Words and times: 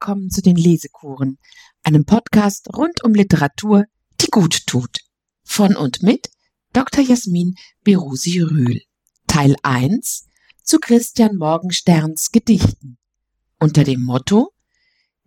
willkommen 0.00 0.30
zu 0.30 0.40
den 0.40 0.56
Lesekuren, 0.56 1.36
einem 1.82 2.06
Podcast 2.06 2.74
rund 2.74 3.04
um 3.04 3.12
Literatur, 3.12 3.84
die 4.18 4.28
gut 4.30 4.66
tut. 4.66 4.96
Von 5.44 5.76
und 5.76 6.02
mit 6.02 6.30
Dr. 6.72 7.04
Jasmin 7.04 7.54
Berusi 7.84 8.40
Rühl. 8.40 8.80
Teil 9.26 9.56
1 9.62 10.26
zu 10.62 10.78
Christian 10.78 11.36
Morgensterns 11.36 12.30
Gedichten 12.32 12.96
unter 13.58 13.84
dem 13.84 14.02
Motto 14.02 14.54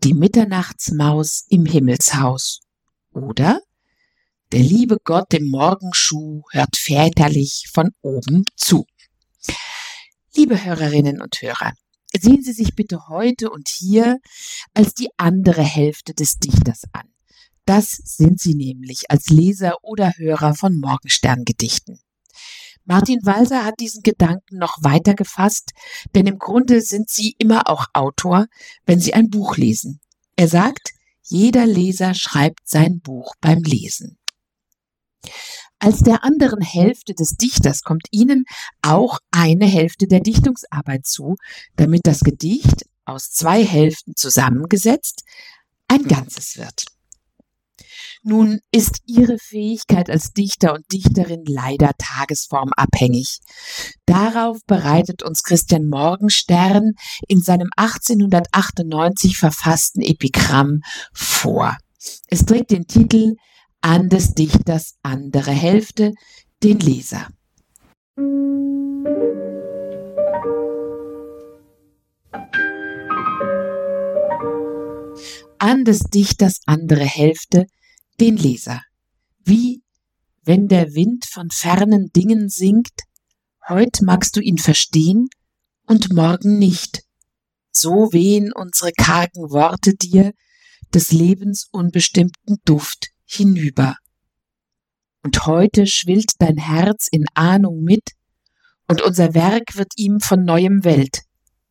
Die 0.03 0.15
Mitternachtsmaus 0.15 1.45
im 1.49 1.67
Himmelshaus 1.67 2.62
oder 3.12 3.62
Der 4.51 4.62
liebe 4.62 4.98
Gott 5.03 5.35
im 5.35 5.49
Morgenschuh 5.49 6.41
hört 6.49 6.77
väterlich 6.77 7.70
von 7.71 7.91
oben 8.01 8.43
zu. 8.55 8.87
Liebe 10.35 10.65
Hörerinnen 10.65 11.21
und 11.21 11.40
Hörer, 11.43 11.73
sehen 12.20 12.44
Sie 12.44 12.53
sich 12.53 12.76
bitte 12.76 13.08
heute 13.08 13.49
und 13.49 13.70
hier 13.70 14.20
als 14.73 14.94
die 14.94 15.09
andere 15.17 15.63
Hälfte 15.63 16.13
des 16.13 16.40
Dichters 16.40 16.84
an. 16.91 17.08
Das 17.66 17.91
sind 17.91 18.40
Sie 18.40 18.55
nämlich 18.55 19.09
als 19.09 19.30
Leser 19.30 19.77
oder 19.81 20.13
Hörer 20.18 20.54
von 20.54 20.80
Morgensterngedichten. 20.80 21.99
Martin 22.85 23.20
Walser 23.23 23.63
hat 23.63 23.80
diesen 23.80 24.04
Gedanken 24.04 24.57
noch 24.57 24.84
weiter 24.84 25.13
gefasst, 25.13 25.71
denn 26.16 26.27
im 26.27 26.38
Grunde 26.38 26.81
sind 26.81 27.09
Sie 27.09 27.35
immer 27.38 27.70
auch 27.70 27.88
Autor, 27.94 28.48
wenn 28.85 28.99
Sie 28.99 29.13
ein 29.13 29.30
Buch 29.30 29.55
lesen. 29.55 30.02
Er 30.35 30.49
sagt, 30.49 30.91
jeder 31.21 31.66
Leser 31.66 32.13
schreibt 32.13 32.68
sein 32.68 32.99
Buch 32.99 33.35
beim 33.40 33.63
Lesen. 33.63 34.18
Als 35.84 35.99
der 35.99 36.23
anderen 36.23 36.62
Hälfte 36.62 37.13
des 37.13 37.35
Dichters 37.35 37.81
kommt 37.81 38.07
ihnen 38.09 38.45
auch 38.81 39.20
eine 39.31 39.65
Hälfte 39.65 40.07
der 40.07 40.21
Dichtungsarbeit 40.21 41.05
zu, 41.05 41.35
damit 41.75 42.03
das 42.05 42.21
Gedicht 42.21 42.85
aus 43.03 43.31
zwei 43.31 43.65
Hälften 43.65 44.13
zusammengesetzt 44.15 45.25
ein 45.90 46.03
Ganzes 46.03 46.55
wird. 46.55 46.85
Nun 48.21 48.62
ist 48.71 48.99
ihre 49.07 49.37
Fähigkeit 49.37 50.09
als 50.09 50.31
Dichter 50.31 50.73
und 50.73 50.90
Dichterin 50.90 51.43
leider 51.45 51.91
tagesformabhängig. 51.97 53.40
Darauf 54.05 54.59
bereitet 54.65 55.21
uns 55.21 55.43
Christian 55.43 55.90
Morgenstern 55.90 56.93
in 57.27 57.41
seinem 57.41 57.68
1898 57.75 59.37
verfassten 59.37 60.01
Epigramm 60.01 60.79
vor. 61.13 61.75
Es 62.29 62.45
trägt 62.45 62.71
den 62.71 62.87
Titel 62.87 63.35
an 63.84 64.07
des 64.07 64.34
Dichters 64.34 64.95
andere 65.03 65.51
Hälfte, 65.51 66.13
den 66.63 66.79
Leser. 66.79 67.28
An 75.59 75.84
des 75.84 76.00
Dichters 76.03 76.62
andere 76.66 77.03
Hälfte, 77.03 77.66
den 78.22 78.38
Leser. 78.38 78.81
Wie, 79.44 79.84
wenn 80.44 80.69
der 80.69 80.94
Wind 80.94 81.25
von 81.25 81.50
fernen 81.51 82.09
Dingen 82.16 82.47
singt, 82.47 83.01
heut 83.68 84.01
magst 84.01 84.38
du 84.38 84.40
ihn 84.40 84.59
verstehen 84.59 85.28
und 85.88 86.13
morgen 86.13 86.57
nicht. 86.57 87.03
So 87.69 88.13
wehen 88.13 88.53
unsere 88.53 88.94
kargen 88.94 89.51
Worte 89.51 89.94
dir 89.95 90.31
des 90.94 91.12
Lebens 91.12 91.68
unbestimmten 91.69 92.59
Duft 92.63 93.12
hinüber. 93.34 93.95
Und 95.23 95.45
heute 95.45 95.88
schwillt 95.88 96.34
dein 96.39 96.57
Herz 96.57 97.07
in 97.12 97.25
Ahnung 97.34 97.81
mit, 97.84 98.12
und 98.88 99.02
unser 99.02 99.34
Werk 99.34 99.75
wird 99.75 99.94
ihm 99.96 100.19
von 100.19 100.44
neuem 100.44 100.84
Welt. 100.84 101.22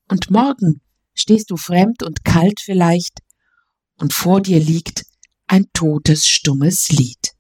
Und 0.09 0.31
morgen 0.31 0.81
stehst 1.15 1.51
du 1.51 1.57
fremd 1.57 2.03
und 2.03 2.25
kalt 2.25 2.61
vielleicht, 2.61 3.19
und 3.99 4.13
vor 4.13 4.41
dir 4.41 4.59
liegt 4.59 5.05
ein 5.47 5.67
totes, 5.75 6.27
stummes 6.27 6.89
Lied. 6.89 7.32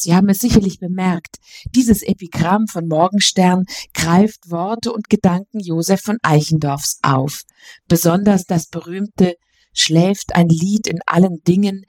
Sie 0.00 0.14
haben 0.14 0.30
es 0.30 0.38
sicherlich 0.38 0.78
bemerkt, 0.78 1.36
dieses 1.74 2.02
Epigramm 2.02 2.68
von 2.68 2.88
Morgenstern 2.88 3.64
greift 3.92 4.50
Worte 4.50 4.92
und 4.92 5.10
Gedanken 5.10 5.60
Josef 5.60 6.00
von 6.00 6.16
Eichendorffs 6.22 7.00
auf, 7.02 7.42
besonders 7.86 8.44
das 8.44 8.68
berühmte 8.68 9.34
Schläft 9.74 10.34
ein 10.34 10.48
Lied 10.48 10.86
in 10.86 11.00
allen 11.04 11.42
Dingen, 11.46 11.84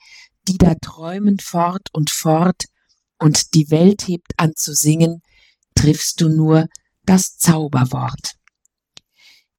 die 0.50 0.58
da 0.58 0.76
träumen 0.76 1.40
fort 1.40 1.88
und 1.94 2.10
fort, 2.10 2.66
und 3.18 3.54
die 3.54 3.70
Welt 3.70 4.08
hebt 4.08 4.34
an 4.38 4.54
zu 4.58 4.74
singen, 4.74 5.22
triffst 5.76 6.20
du 6.20 6.28
nur 6.28 6.68
das 7.06 7.38
Zauberwort. 7.38 8.34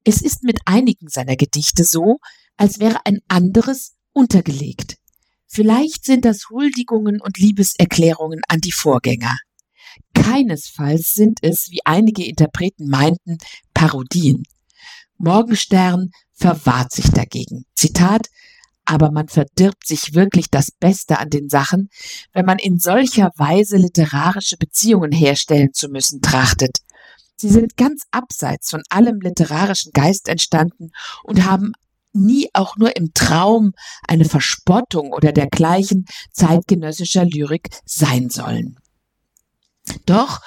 Es 0.03 0.21
ist 0.21 0.43
mit 0.43 0.59
einigen 0.65 1.07
seiner 1.07 1.37
Gedichte 1.37 1.85
so, 1.85 2.17
als 2.55 2.79
wäre 2.79 3.05
ein 3.05 3.19
anderes 3.29 3.95
untergelegt. 4.11 4.97
Vielleicht 5.53 6.05
sind 6.05 6.25
das 6.25 6.49
Huldigungen 6.49 7.21
und 7.21 7.37
Liebeserklärungen 7.37 8.41
an 8.47 8.59
die 8.59 8.71
Vorgänger. 8.71 9.37
Keinesfalls 10.15 11.11
sind 11.13 11.39
es, 11.43 11.67
wie 11.69 11.85
einige 11.85 12.25
Interpreten 12.25 12.89
meinten, 12.89 13.37
Parodien. 13.71 14.43
Morgenstern 15.19 16.09
verwahrt 16.33 16.91
sich 16.91 17.11
dagegen. 17.11 17.65
Zitat 17.75 18.29
aber 18.85 19.11
man 19.11 19.29
verdirbt 19.29 19.87
sich 19.87 20.13
wirklich 20.13 20.49
das 20.49 20.69
Beste 20.71 21.19
an 21.19 21.29
den 21.29 21.47
Sachen, 21.49 21.89
wenn 22.33 22.45
man 22.45 22.59
in 22.59 22.79
solcher 22.79 23.31
Weise 23.37 23.77
literarische 23.77 24.57
Beziehungen 24.57 25.11
herstellen 25.11 25.73
zu 25.73 25.87
müssen 25.87 26.21
trachtet. 26.21 26.79
Sie 27.37 27.49
sind 27.49 27.77
ganz 27.77 28.03
abseits 28.11 28.69
von 28.69 28.83
allem 28.89 29.19
literarischen 29.21 29.91
Geist 29.93 30.27
entstanden 30.27 30.91
und 31.23 31.45
haben 31.45 31.73
nie 32.13 32.49
auch 32.53 32.77
nur 32.77 32.95
im 32.95 33.13
Traum 33.13 33.73
eine 34.07 34.25
Verspottung 34.25 35.11
oder 35.11 35.31
dergleichen 35.31 36.05
zeitgenössischer 36.31 37.25
Lyrik 37.25 37.69
sein 37.85 38.29
sollen. 38.29 38.79
Doch 40.05 40.41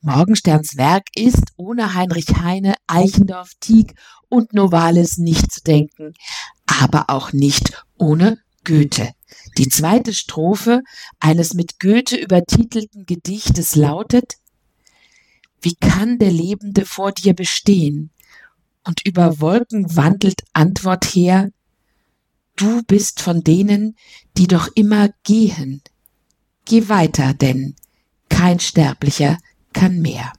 Morgensterns 0.00 0.76
Werk 0.76 1.04
ist 1.14 1.52
ohne 1.56 1.94
Heinrich 1.94 2.36
Heine, 2.36 2.74
Eichendorff, 2.86 3.52
Tieck 3.58 3.94
und 4.28 4.52
Novalis 4.52 5.16
nicht 5.16 5.50
zu 5.50 5.62
denken, 5.62 6.12
aber 6.66 7.08
auch 7.08 7.32
nicht 7.32 7.82
ohne 7.98 8.38
Goethe. 8.64 9.12
Die 9.56 9.68
zweite 9.68 10.12
Strophe 10.12 10.82
eines 11.20 11.54
mit 11.54 11.80
Goethe 11.80 12.16
übertitelten 12.16 13.06
Gedichtes 13.06 13.76
lautet 13.76 14.34
Wie 15.62 15.74
kann 15.74 16.18
der 16.18 16.30
Lebende 16.30 16.84
vor 16.84 17.12
dir 17.12 17.34
bestehen? 17.34 18.10
Und 18.84 19.06
über 19.06 19.40
Wolken 19.40 19.96
wandelt 19.96 20.42
Antwort 20.52 21.04
her, 21.04 21.50
du 22.56 22.82
bist 22.82 23.20
von 23.20 23.42
denen, 23.42 23.96
die 24.36 24.46
doch 24.46 24.68
immer 24.74 25.10
gehen. 25.24 25.82
Geh 26.64 26.88
weiter, 26.88 27.34
denn 27.34 27.76
kein 28.28 28.60
Sterblicher 28.60 29.38
kann 29.72 30.00
mehr. 30.00 30.32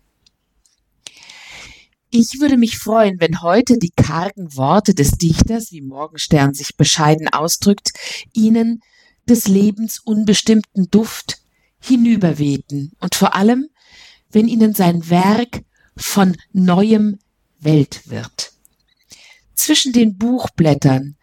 Ich 2.10 2.40
würde 2.40 2.56
mich 2.56 2.78
freuen, 2.78 3.20
wenn 3.20 3.42
heute 3.42 3.78
die 3.78 3.92
kargen 3.92 4.56
Worte 4.56 4.94
des 4.94 5.12
Dichters, 5.12 5.72
wie 5.72 5.82
Morgenstern 5.82 6.54
sich 6.54 6.78
bescheiden 6.78 7.28
ausdrückt, 7.28 7.92
Ihnen 8.32 8.82
des 9.28 9.48
Lebens 9.48 10.00
unbestimmten 10.00 10.90
Duft 10.90 11.40
hinüberwehten 11.82 12.94
und 13.00 13.16
vor 13.16 13.36
allem, 13.36 13.68
wenn 14.32 14.48
Ihnen 14.48 14.74
sein 14.74 15.10
Werk 15.10 15.64
von 15.98 16.38
neuem 16.54 17.20
Welt 17.66 18.10
wird. 18.10 18.54
Zwischen 19.56 19.92
den 19.92 20.18
Buchblättern 20.18 21.18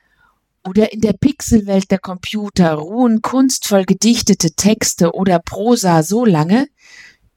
oder 0.64 0.92
in 0.92 1.00
der 1.00 1.14
Pixelwelt 1.14 1.90
der 1.90 1.98
Computer 1.98 2.74
ruhen 2.74 3.22
kunstvoll 3.22 3.84
gedichtete 3.84 4.52
Texte 4.52 5.12
oder 5.12 5.38
Prosa 5.38 6.02
so 6.02 6.24
lange, 6.24 6.68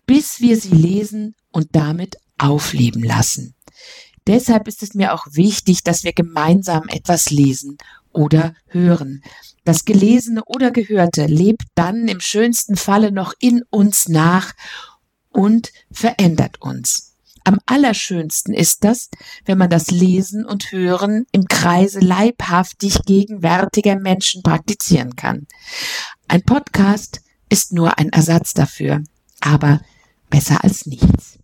bis 0.06 0.42
wir 0.42 0.58
sie 0.58 0.76
lesen 0.76 1.36
und 1.52 1.70
damit 1.72 2.18
aufleben 2.38 3.04
lassen. 3.04 3.56
Deshalb 4.28 4.68
ist 4.68 4.84
es 4.84 4.94
mir 4.94 5.14
auch 5.14 5.26
wichtig, 5.32 5.84
dass 5.84 6.04
wir 6.04 6.14
gemeinsam 6.14 6.88
etwas 6.88 7.30
lesen 7.30 7.78
oder 8.12 8.56
hören. 8.68 9.24
Das 9.64 9.86
Gelesene 9.86 10.44
oder 10.46 10.72
Gehörte 10.72 11.26
lebt 11.26 11.64
dann 11.76 12.08
im 12.08 12.20
schönsten 12.20 12.76
Falle 12.76 13.12
noch 13.12 13.34
in 13.40 13.62
uns 13.70 14.08
nach 14.08 14.54
und 15.30 15.72
verändert 15.92 16.62
uns. 16.62 17.15
Am 17.46 17.60
allerschönsten 17.68 18.56
ist 18.56 18.84
das, 18.84 19.10
wenn 19.46 19.60
man 19.60 19.70
das 19.70 19.92
Lesen 19.92 20.46
und 20.46 20.72
Hören 20.72 21.28
im 21.32 21.48
Kreise 21.48 22.00
leibhaftig 22.00 23.04
gegenwärtiger 23.06 23.98
Menschen 23.98 24.42
praktizieren 24.42 25.16
kann. 25.16 25.46
Ein 26.28 26.42
Podcast 26.42 27.22
ist 27.48 27.72
nur 27.72 28.00
ein 28.00 28.10
Ersatz 28.10 28.56
dafür, 28.56 29.04
aber 29.42 29.80
besser 30.32 30.64
als 30.64 30.88
nichts. 30.88 31.38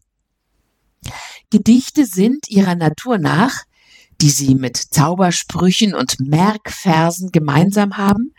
Gedichte 1.51 2.07
sind 2.07 2.49
ihrer 2.49 2.75
Natur 2.75 3.19
nach, 3.19 3.63
die 4.21 4.31
sie 4.31 4.55
mit 4.55 4.77
Zaubersprüchen 4.77 5.93
und 5.93 6.19
Merkversen 6.19 7.31
gemeinsam 7.31 7.97
haben, 7.97 8.33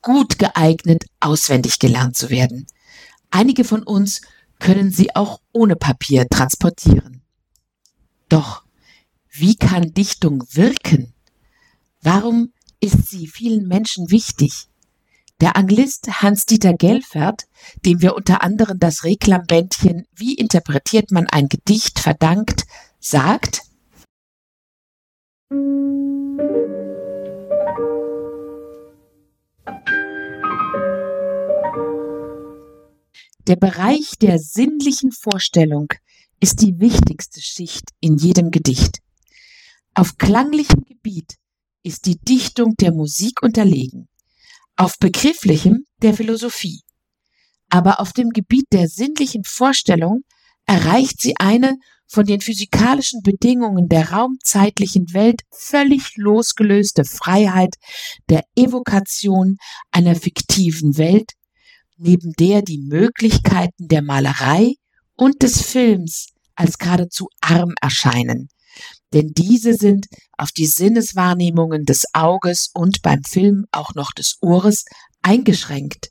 gut 0.00 0.38
geeignet, 0.38 1.04
auswendig 1.20 1.78
gelernt 1.78 2.16
zu 2.16 2.30
werden. 2.30 2.66
Einige 3.30 3.64
von 3.64 3.82
uns 3.82 4.22
können 4.64 4.90
sie 4.90 5.14
auch 5.14 5.42
ohne 5.52 5.76
Papier 5.76 6.26
transportieren. 6.26 7.20
Doch 8.30 8.64
wie 9.30 9.56
kann 9.56 9.92
Dichtung 9.92 10.42
wirken? 10.52 11.12
Warum 12.00 12.50
ist 12.80 13.10
sie 13.10 13.26
vielen 13.26 13.68
Menschen 13.68 14.10
wichtig? 14.10 14.68
Der 15.42 15.56
Anglist 15.56 16.22
Hans-Dieter 16.22 16.72
Gelfert, 16.72 17.42
dem 17.84 18.00
wir 18.00 18.14
unter 18.14 18.42
anderem 18.42 18.78
das 18.78 19.04
Reklambändchen 19.04 20.06
Wie 20.16 20.34
interpretiert 20.34 21.10
man 21.10 21.26
ein 21.26 21.48
Gedicht 21.48 21.98
verdankt, 21.98 22.64
sagt, 23.00 23.60
Der 33.46 33.56
Bereich 33.56 34.12
der 34.18 34.38
sinnlichen 34.38 35.12
Vorstellung 35.12 35.88
ist 36.40 36.62
die 36.62 36.80
wichtigste 36.80 37.42
Schicht 37.42 37.90
in 38.00 38.16
jedem 38.16 38.50
Gedicht. 38.50 39.00
Auf 39.94 40.16
klanglichem 40.16 40.82
Gebiet 40.84 41.34
ist 41.82 42.06
die 42.06 42.16
Dichtung 42.16 42.74
der 42.80 42.92
Musik 42.92 43.42
unterlegen, 43.42 44.08
auf 44.76 44.98
begrifflichem 44.98 45.84
der 46.00 46.14
Philosophie. 46.14 46.80
Aber 47.68 48.00
auf 48.00 48.14
dem 48.14 48.30
Gebiet 48.30 48.64
der 48.72 48.88
sinnlichen 48.88 49.44
Vorstellung 49.44 50.22
erreicht 50.64 51.20
sie 51.20 51.34
eine 51.38 51.76
von 52.06 52.24
den 52.24 52.40
physikalischen 52.40 53.20
Bedingungen 53.22 53.88
der 53.88 54.10
raumzeitlichen 54.10 55.12
Welt 55.12 55.42
völlig 55.50 56.16
losgelöste 56.16 57.04
Freiheit 57.04 57.74
der 58.30 58.44
Evokation 58.56 59.58
einer 59.90 60.14
fiktiven 60.14 60.96
Welt, 60.96 61.32
neben 61.96 62.32
der 62.32 62.62
die 62.62 62.78
Möglichkeiten 62.78 63.88
der 63.88 64.02
Malerei 64.02 64.74
und 65.16 65.42
des 65.42 65.62
Films 65.62 66.28
als 66.54 66.78
geradezu 66.78 67.28
arm 67.40 67.74
erscheinen. 67.80 68.48
Denn 69.12 69.32
diese 69.32 69.74
sind 69.74 70.06
auf 70.36 70.50
die 70.50 70.66
Sinneswahrnehmungen 70.66 71.84
des 71.84 72.04
Auges 72.12 72.70
und 72.74 73.02
beim 73.02 73.22
Film 73.22 73.66
auch 73.70 73.94
noch 73.94 74.10
des 74.12 74.38
Ohres 74.40 74.84
eingeschränkt, 75.22 76.10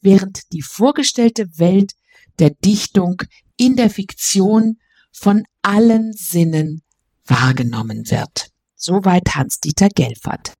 während 0.00 0.52
die 0.52 0.62
vorgestellte 0.62 1.46
Welt 1.58 1.92
der 2.38 2.50
Dichtung 2.50 3.22
in 3.58 3.76
der 3.76 3.90
Fiktion 3.90 4.78
von 5.12 5.44
allen 5.62 6.12
Sinnen 6.14 6.82
wahrgenommen 7.26 8.10
wird. 8.10 8.48
Soweit 8.76 9.34
Hans-Dieter 9.34 9.88
Gelfert. 9.88 10.54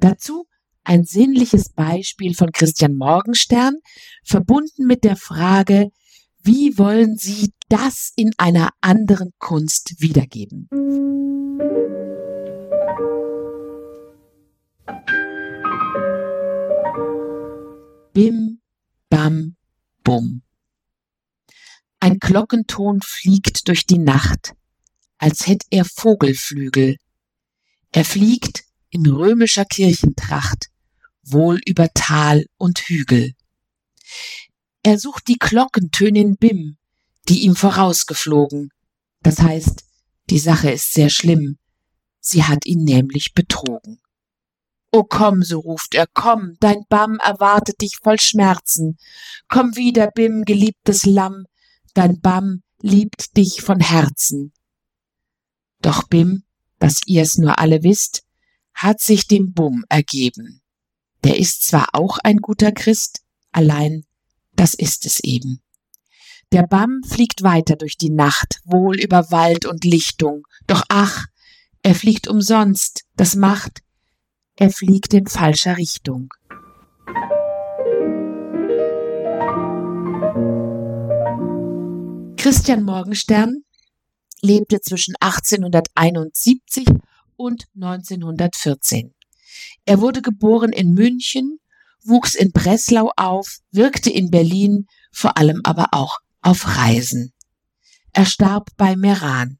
Dazu 0.00 0.46
ein 0.84 1.04
sinnliches 1.04 1.68
Beispiel 1.68 2.34
von 2.34 2.50
Christian 2.50 2.94
Morgenstern, 2.94 3.76
verbunden 4.24 4.86
mit 4.86 5.04
der 5.04 5.16
Frage, 5.16 5.90
wie 6.42 6.78
wollen 6.78 7.18
Sie 7.18 7.52
das 7.68 8.12
in 8.16 8.30
einer 8.38 8.70
anderen 8.80 9.32
Kunst 9.38 9.96
wiedergeben? 9.98 10.68
Bim, 18.14 18.60
bam, 19.10 19.56
bum. 20.04 20.42
Ein 22.00 22.18
Glockenton 22.18 23.00
fliegt 23.02 23.68
durch 23.68 23.84
die 23.84 23.98
Nacht, 23.98 24.54
als 25.18 25.46
hätt 25.46 25.64
er 25.70 25.84
Vogelflügel. 25.84 26.96
Er 27.92 28.04
fliegt 28.04 28.67
in 28.90 29.06
römischer 29.06 29.64
Kirchentracht, 29.64 30.66
wohl 31.22 31.60
über 31.66 31.88
Tal 31.94 32.46
und 32.56 32.80
Hügel. 32.80 33.34
Er 34.82 34.98
sucht 34.98 35.28
die 35.28 35.38
Glockentönin 35.38 36.36
Bim, 36.36 36.76
die 37.28 37.40
ihm 37.40 37.56
vorausgeflogen. 37.56 38.70
Das 39.22 39.40
heißt, 39.40 39.84
die 40.30 40.38
Sache 40.38 40.70
ist 40.70 40.92
sehr 40.92 41.10
schlimm. 41.10 41.58
Sie 42.20 42.44
hat 42.44 42.66
ihn 42.66 42.84
nämlich 42.84 43.34
betrogen. 43.34 44.00
O 44.90 45.04
komm, 45.04 45.42
so 45.42 45.58
ruft 45.60 45.94
er, 45.94 46.06
komm, 46.06 46.56
dein 46.60 46.84
Bam 46.88 47.18
erwartet 47.18 47.80
dich 47.82 47.98
voll 48.02 48.18
Schmerzen. 48.18 48.96
Komm 49.48 49.76
wieder, 49.76 50.10
Bim, 50.10 50.44
geliebtes 50.44 51.04
Lamm, 51.04 51.44
dein 51.92 52.20
Bam 52.20 52.62
liebt 52.80 53.36
dich 53.36 53.60
von 53.60 53.80
Herzen. 53.80 54.52
Doch 55.82 56.08
Bim, 56.08 56.44
dass 56.78 57.00
ihr's 57.06 57.36
nur 57.36 57.58
alle 57.58 57.82
wisst, 57.82 58.22
hat 58.78 59.00
sich 59.00 59.26
dem 59.26 59.52
Bum 59.52 59.84
ergeben. 59.88 60.62
Der 61.24 61.36
ist 61.36 61.66
zwar 61.66 61.88
auch 61.94 62.18
ein 62.22 62.36
guter 62.36 62.70
Christ, 62.70 63.22
allein 63.50 64.04
das 64.52 64.72
ist 64.74 65.04
es 65.04 65.18
eben. 65.20 65.60
Der 66.52 66.62
Bam 66.62 67.02
fliegt 67.04 67.42
weiter 67.42 67.74
durch 67.74 67.96
die 67.96 68.10
Nacht, 68.10 68.60
wohl 68.64 68.98
über 68.98 69.32
Wald 69.32 69.66
und 69.66 69.84
Lichtung, 69.84 70.44
doch 70.68 70.84
ach, 70.88 71.26
er 71.82 71.96
fliegt 71.96 72.28
umsonst, 72.28 73.04
das 73.16 73.34
macht, 73.34 73.80
er 74.54 74.70
fliegt 74.70 75.12
in 75.12 75.26
falscher 75.26 75.76
Richtung. 75.76 76.28
Christian 82.36 82.84
Morgenstern 82.84 83.64
lebte 84.40 84.80
zwischen 84.80 85.14
1871 85.20 86.86
und 87.38 87.66
1914. 87.74 89.14
Er 89.86 90.00
wurde 90.00 90.20
geboren 90.20 90.72
in 90.72 90.92
München, 90.92 91.58
wuchs 92.04 92.34
in 92.34 92.52
Breslau 92.52 93.12
auf, 93.16 93.58
wirkte 93.70 94.10
in 94.10 94.30
Berlin, 94.30 94.86
vor 95.12 95.38
allem 95.38 95.60
aber 95.64 95.88
auch 95.92 96.18
auf 96.42 96.76
Reisen. 96.76 97.32
Er 98.12 98.26
starb 98.26 98.70
bei 98.76 98.96
Meran. 98.96 99.58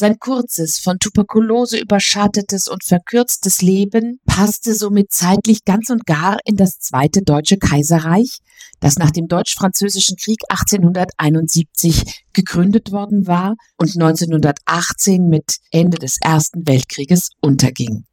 Sein 0.00 0.20
kurzes, 0.20 0.78
von 0.78 1.00
Tuberkulose 1.00 1.76
überschattetes 1.76 2.68
und 2.68 2.84
verkürztes 2.84 3.62
Leben 3.62 4.20
passte 4.26 4.72
somit 4.76 5.10
zeitlich 5.10 5.64
ganz 5.64 5.90
und 5.90 6.06
gar 6.06 6.38
in 6.44 6.54
das 6.54 6.78
Zweite 6.78 7.22
Deutsche 7.22 7.56
Kaiserreich, 7.56 8.38
das 8.78 8.98
nach 8.98 9.10
dem 9.10 9.26
Deutsch-Französischen 9.26 10.16
Krieg 10.16 10.38
1871 10.50 12.22
gegründet 12.32 12.92
worden 12.92 13.26
war 13.26 13.56
und 13.76 13.96
1918 14.00 15.26
mit 15.26 15.56
Ende 15.72 15.98
des 15.98 16.18
Ersten 16.20 16.68
Weltkrieges 16.68 17.30
unterging. 17.40 18.04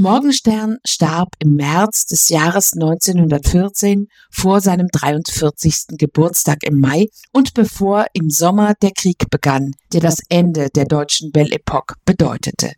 Morgenstern 0.00 0.78
starb 0.82 1.34
im 1.40 1.56
März 1.56 2.06
des 2.06 2.30
Jahres 2.30 2.72
1914 2.72 4.06
vor 4.30 4.62
seinem 4.62 4.88
43. 4.90 5.98
Geburtstag 5.98 6.60
im 6.62 6.80
Mai 6.80 7.08
und 7.32 7.52
bevor 7.52 8.06
im 8.14 8.30
Sommer 8.30 8.72
der 8.80 8.92
Krieg 8.92 9.28
begann, 9.28 9.72
der 9.92 10.00
das 10.00 10.20
Ende 10.30 10.70
der 10.74 10.86
deutschen 10.86 11.32
Belle 11.32 11.54
Epoque 11.54 11.96
bedeutete. 12.06 12.72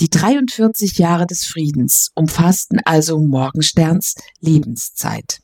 Die 0.00 0.10
43 0.10 0.98
Jahre 0.98 1.26
des 1.26 1.44
Friedens 1.44 2.10
umfassten 2.14 2.78
also 2.84 3.18
Morgensterns 3.18 4.16
Lebenszeit. 4.40 5.38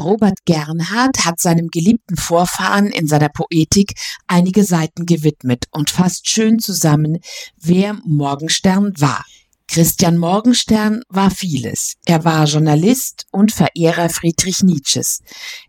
Robert 0.00 0.38
Gernhardt 0.46 1.26
hat 1.26 1.38
seinem 1.38 1.68
geliebten 1.68 2.16
Vorfahren 2.16 2.86
in 2.86 3.06
seiner 3.08 3.28
Poetik 3.28 3.92
einige 4.26 4.64
Seiten 4.64 5.04
gewidmet 5.04 5.66
und 5.70 5.90
fasst 5.90 6.26
schön 6.30 6.60
zusammen, 6.60 7.18
wer 7.60 7.98
Morgenstern 8.06 8.94
war. 8.98 9.22
Christian 9.68 10.16
Morgenstern 10.16 11.02
war 11.08 11.30
vieles. 11.30 11.94
Er 12.06 12.24
war 12.24 12.44
Journalist 12.44 13.26
und 13.30 13.52
Verehrer 13.52 14.08
Friedrich 14.08 14.62
Nietzsches. 14.62 15.20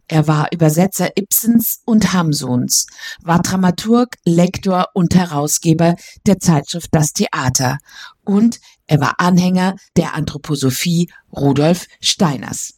Er 0.07 0.27
war 0.27 0.47
Übersetzer 0.51 1.09
Ibsens 1.17 1.81
und 1.85 2.13
Hamsuns, 2.13 2.87
war 3.21 3.41
Dramaturg, 3.41 4.15
Lektor 4.23 4.87
und 4.93 5.15
Herausgeber 5.15 5.95
der 6.25 6.39
Zeitschrift 6.39 6.89
Das 6.91 7.11
Theater 7.11 7.79
und 8.23 8.59
er 8.85 9.01
war 9.01 9.19
Anhänger 9.19 9.75
der 9.97 10.13
Anthroposophie 10.13 11.11
Rudolf 11.35 11.87
Steiners. 11.99 12.75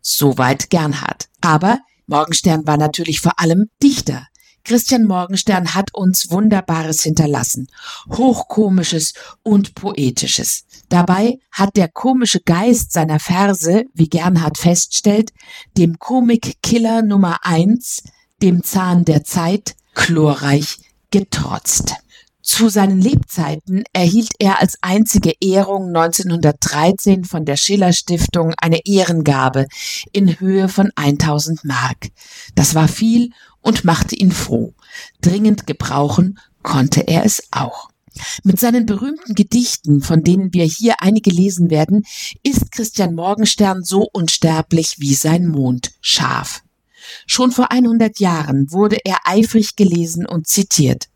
Soweit 0.00 0.70
Gernhardt. 0.70 1.28
Aber 1.40 1.78
Morgenstern 2.06 2.66
war 2.66 2.76
natürlich 2.76 3.20
vor 3.20 3.38
allem 3.38 3.70
Dichter. 3.82 4.26
Christian 4.64 5.04
Morgenstern 5.04 5.74
hat 5.74 5.94
uns 5.94 6.30
Wunderbares 6.30 7.02
hinterlassen, 7.02 7.68
Hochkomisches 8.08 9.14
und 9.42 9.74
Poetisches. 9.74 10.64
Dabei 10.88 11.38
hat 11.50 11.76
der 11.76 11.88
komische 11.88 12.40
Geist 12.40 12.92
seiner 12.92 13.20
Verse, 13.20 13.84
wie 13.94 14.08
Gernhard 14.08 14.58
feststellt, 14.58 15.30
dem 15.76 15.98
Komik-Killer 15.98 17.02
Nummer 17.02 17.38
eins, 17.42 18.02
dem 18.42 18.62
Zahn 18.62 19.04
der 19.04 19.24
Zeit, 19.24 19.76
chlorreich 19.94 20.78
getrotzt. 21.10 21.94
Zu 22.42 22.68
seinen 22.68 23.00
Lebzeiten 23.00 23.84
erhielt 23.92 24.32
er 24.38 24.60
als 24.60 24.78
einzige 24.80 25.34
Ehrung 25.40 25.88
1913 25.88 27.24
von 27.24 27.44
der 27.44 27.56
Schiller 27.56 27.92
Stiftung 27.92 28.54
eine 28.56 28.84
Ehrengabe 28.86 29.66
in 30.10 30.40
Höhe 30.40 30.68
von 30.68 30.90
1000 30.96 31.64
Mark. 31.64 32.08
Das 32.54 32.74
war 32.74 32.88
viel 32.88 33.30
und 33.60 33.84
machte 33.84 34.16
ihn 34.16 34.32
froh. 34.32 34.74
Dringend 35.20 35.66
gebrauchen 35.66 36.38
konnte 36.62 37.06
er 37.06 37.24
es 37.24 37.42
auch. 37.50 37.90
Mit 38.42 38.58
seinen 38.58 38.86
berühmten 38.86 39.34
Gedichten, 39.34 40.02
von 40.02 40.24
denen 40.24 40.52
wir 40.52 40.64
hier 40.64 40.96
einige 41.00 41.30
lesen 41.30 41.70
werden, 41.70 42.04
ist 42.42 42.72
Christian 42.72 43.14
Morgenstern 43.14 43.82
so 43.82 44.08
unsterblich 44.12 44.96
wie 44.98 45.14
sein 45.14 45.46
Mond 45.46 45.92
scharf. 46.00 46.62
Schon 47.26 47.50
vor 47.50 47.70
100 47.70 48.18
Jahren 48.18 48.70
wurde 48.70 48.98
er 49.04 49.18
eifrig 49.24 49.76
gelesen 49.76 50.26
und 50.26 50.46
zitiert. 50.46 51.06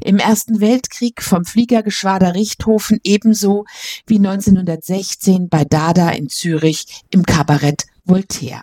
Im 0.00 0.18
Ersten 0.18 0.60
Weltkrieg 0.60 1.20
vom 1.20 1.44
Fliegergeschwader 1.44 2.34
Richthofen 2.34 3.00
ebenso 3.02 3.64
wie 4.06 4.18
1916 4.18 5.48
bei 5.48 5.64
Dada 5.64 6.10
in 6.10 6.28
Zürich 6.28 7.02
im 7.10 7.24
Kabarett 7.24 7.84
Voltaire. 8.04 8.62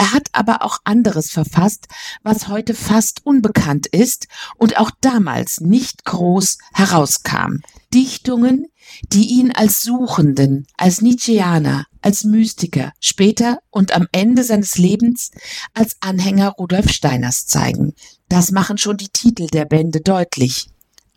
Er 0.00 0.12
hat 0.12 0.28
aber 0.32 0.62
auch 0.62 0.78
anderes 0.84 1.30
verfasst, 1.30 1.86
was 2.22 2.48
heute 2.48 2.72
fast 2.72 3.26
unbekannt 3.26 3.86
ist 3.86 4.28
und 4.56 4.78
auch 4.78 4.90
damals 5.02 5.60
nicht 5.60 6.06
groß 6.06 6.56
herauskam. 6.72 7.58
Dichtungen, 7.92 8.68
die 9.12 9.26
ihn 9.26 9.52
als 9.52 9.82
Suchenden, 9.82 10.66
als 10.78 11.02
Nietzscheaner, 11.02 11.84
als 12.00 12.24
Mystiker, 12.24 12.94
später 12.98 13.58
und 13.68 13.92
am 13.92 14.08
Ende 14.10 14.42
seines 14.42 14.78
Lebens 14.78 15.32
als 15.74 15.98
Anhänger 16.00 16.48
Rudolf 16.52 16.90
Steiners 16.90 17.44
zeigen. 17.44 17.92
Das 18.30 18.52
machen 18.52 18.78
schon 18.78 18.96
die 18.96 19.10
Titel 19.10 19.48
der 19.48 19.66
Bände 19.66 20.00
deutlich. 20.00 20.70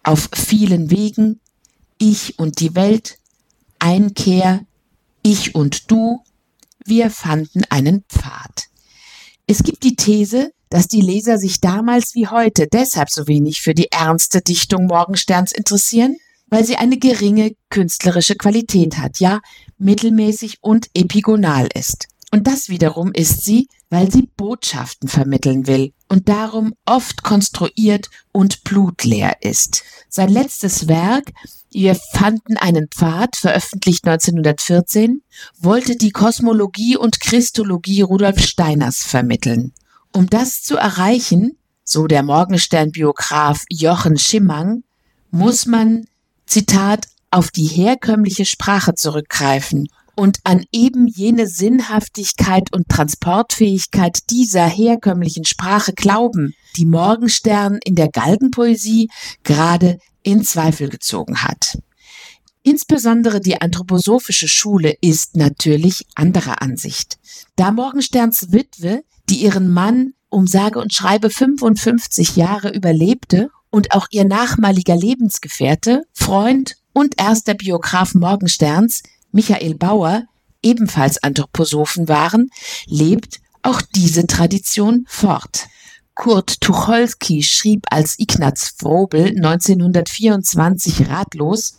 Auf 0.03 0.29
vielen 0.33 0.91
Wegen, 0.91 1.39
Ich 1.99 2.37
und 2.37 2.59
die 2.59 2.75
Welt, 2.75 3.17
Einkehr, 3.79 4.65
Ich 5.21 5.55
und 5.55 5.89
du, 5.89 6.21
wir 6.83 7.09
fanden 7.09 7.63
einen 7.69 8.03
Pfad. 8.09 8.72
Es 9.53 9.61
gibt 9.61 9.83
die 9.83 9.95
These, 9.95 10.51
dass 10.71 10.87
die 10.87 11.01
Leser 11.01 11.37
sich 11.37 11.61
damals 11.61 12.15
wie 12.15 12.25
heute 12.25 12.65
deshalb 12.65 13.11
so 13.11 13.27
wenig 13.27 13.61
für 13.61 13.75
die 13.75 13.91
ernste 13.91 14.41
Dichtung 14.41 14.87
Morgensterns 14.87 15.51
interessieren, 15.51 16.17
weil 16.47 16.65
sie 16.65 16.77
eine 16.77 16.97
geringe 16.97 17.51
künstlerische 17.69 18.33
Qualität 18.33 18.97
hat, 18.97 19.19
ja 19.19 19.41
mittelmäßig 19.77 20.57
und 20.61 20.87
epigonal 20.95 21.69
ist. 21.75 22.07
Und 22.33 22.47
das 22.47 22.67
wiederum 22.67 23.11
ist 23.13 23.45
sie, 23.45 23.67
weil 23.91 24.11
sie 24.11 24.27
Botschaften 24.35 25.07
vermitteln 25.07 25.67
will 25.67 25.93
und 26.09 26.29
darum 26.29 26.73
oft 26.83 27.21
konstruiert 27.21 28.09
und 28.31 28.63
blutleer 28.63 29.35
ist. 29.41 29.83
Sein 30.09 30.29
letztes 30.29 30.87
Werk, 30.87 31.31
Wir 31.69 31.93
fanden 31.93 32.57
einen 32.57 32.87
Pfad, 32.87 33.35
veröffentlicht 33.35 34.07
1914, 34.07 35.21
wollte 35.59 35.95
die 35.95 36.09
Kosmologie 36.09 36.97
und 36.97 37.19
Christologie 37.19 38.01
Rudolf 38.01 38.39
Steiners 38.39 39.03
vermitteln. 39.03 39.71
Um 40.11 40.27
das 40.27 40.63
zu 40.63 40.75
erreichen, 40.75 41.55
so 41.83 42.07
der 42.07 42.23
Morgenstern-Biograf 42.23 43.63
Jochen 43.69 44.17
Schimmang, 44.17 44.83
muss 45.29 45.67
man, 45.67 46.07
Zitat, 46.47 47.05
auf 47.29 47.51
die 47.51 47.67
herkömmliche 47.67 48.45
Sprache 48.45 48.95
zurückgreifen 48.95 49.87
und 50.15 50.39
an 50.43 50.65
eben 50.71 51.07
jene 51.07 51.47
Sinnhaftigkeit 51.47 52.73
und 52.73 52.89
Transportfähigkeit 52.89 54.29
dieser 54.29 54.65
herkömmlichen 54.65 55.45
Sprache 55.45 55.93
glauben, 55.93 56.53
die 56.75 56.85
Morgenstern 56.85 57.79
in 57.83 57.95
der 57.95 58.09
Galgenpoesie 58.09 59.09
gerade 59.43 59.99
in 60.23 60.43
Zweifel 60.43 60.89
gezogen 60.89 61.43
hat. 61.43 61.77
Insbesondere 62.63 63.41
die 63.41 63.59
anthroposophische 63.59 64.47
Schule 64.47 64.95
ist 65.01 65.35
natürlich 65.35 66.05
anderer 66.15 66.61
Ansicht. 66.61 67.17
Da 67.57 67.71
Morgensterns 67.71 68.51
Witwe, 68.51 69.03
die 69.29 69.43
ihren 69.43 69.69
Mann 69.69 70.13
um 70.29 70.47
sage 70.47 70.79
und 70.79 70.93
schreibe 70.93 71.29
55 71.29 72.37
Jahre 72.37 72.73
überlebte 72.73 73.49
und 73.69 73.91
auch 73.91 74.07
ihr 74.11 74.25
nachmaliger 74.25 74.95
Lebensgefährte, 74.95 76.03
Freund 76.13 76.75
und 76.93 77.19
erster 77.19 77.53
Biograf 77.53 78.13
Morgensterns 78.15 79.03
Michael 79.33 79.75
Bauer 79.75 80.23
ebenfalls 80.61 81.21
Anthroposophen 81.21 82.07
waren, 82.07 82.49
lebt 82.85 83.41
auch 83.63 83.81
diese 83.81 84.27
Tradition 84.27 85.05
fort. 85.07 85.67
Kurt 86.15 86.61
Tucholsky 86.61 87.41
schrieb 87.41 87.85
als 87.89 88.19
Ignaz 88.19 88.75
Frobel 88.77 89.29
1924 89.29 91.09
ratlos 91.09 91.77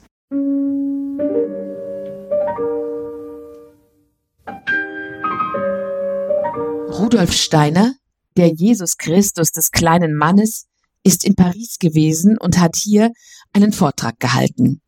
Rudolf 6.90 7.32
Steiner, 7.32 7.94
der 8.36 8.48
Jesus 8.48 8.96
Christus 8.96 9.52
des 9.52 9.70
kleinen 9.70 10.14
Mannes, 10.16 10.66
ist 11.04 11.24
in 11.24 11.36
Paris 11.36 11.78
gewesen 11.78 12.36
und 12.36 12.58
hat 12.58 12.74
hier 12.76 13.12
einen 13.52 13.72
Vortrag 13.72 14.18
gehalten. 14.18 14.80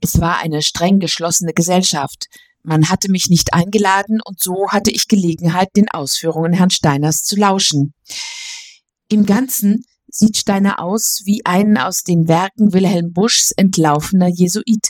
Es 0.00 0.20
war 0.20 0.38
eine 0.38 0.62
streng 0.62 0.98
geschlossene 0.98 1.52
Gesellschaft. 1.52 2.26
Man 2.62 2.88
hatte 2.88 3.10
mich 3.10 3.28
nicht 3.28 3.52
eingeladen 3.52 4.20
und 4.24 4.40
so 4.40 4.68
hatte 4.68 4.90
ich 4.90 5.08
Gelegenheit, 5.08 5.68
den 5.76 5.90
Ausführungen 5.90 6.52
Herrn 6.52 6.70
Steiners 6.70 7.22
zu 7.22 7.36
lauschen. 7.36 7.94
Im 9.08 9.26
Ganzen 9.26 9.84
sieht 10.08 10.36
Steiner 10.36 10.80
aus 10.80 11.22
wie 11.24 11.44
ein 11.44 11.76
aus 11.76 12.02
den 12.02 12.28
Werken 12.28 12.72
Wilhelm 12.72 13.12
Buschs 13.12 13.50
entlaufener 13.50 14.28
Jesuit. 14.28 14.88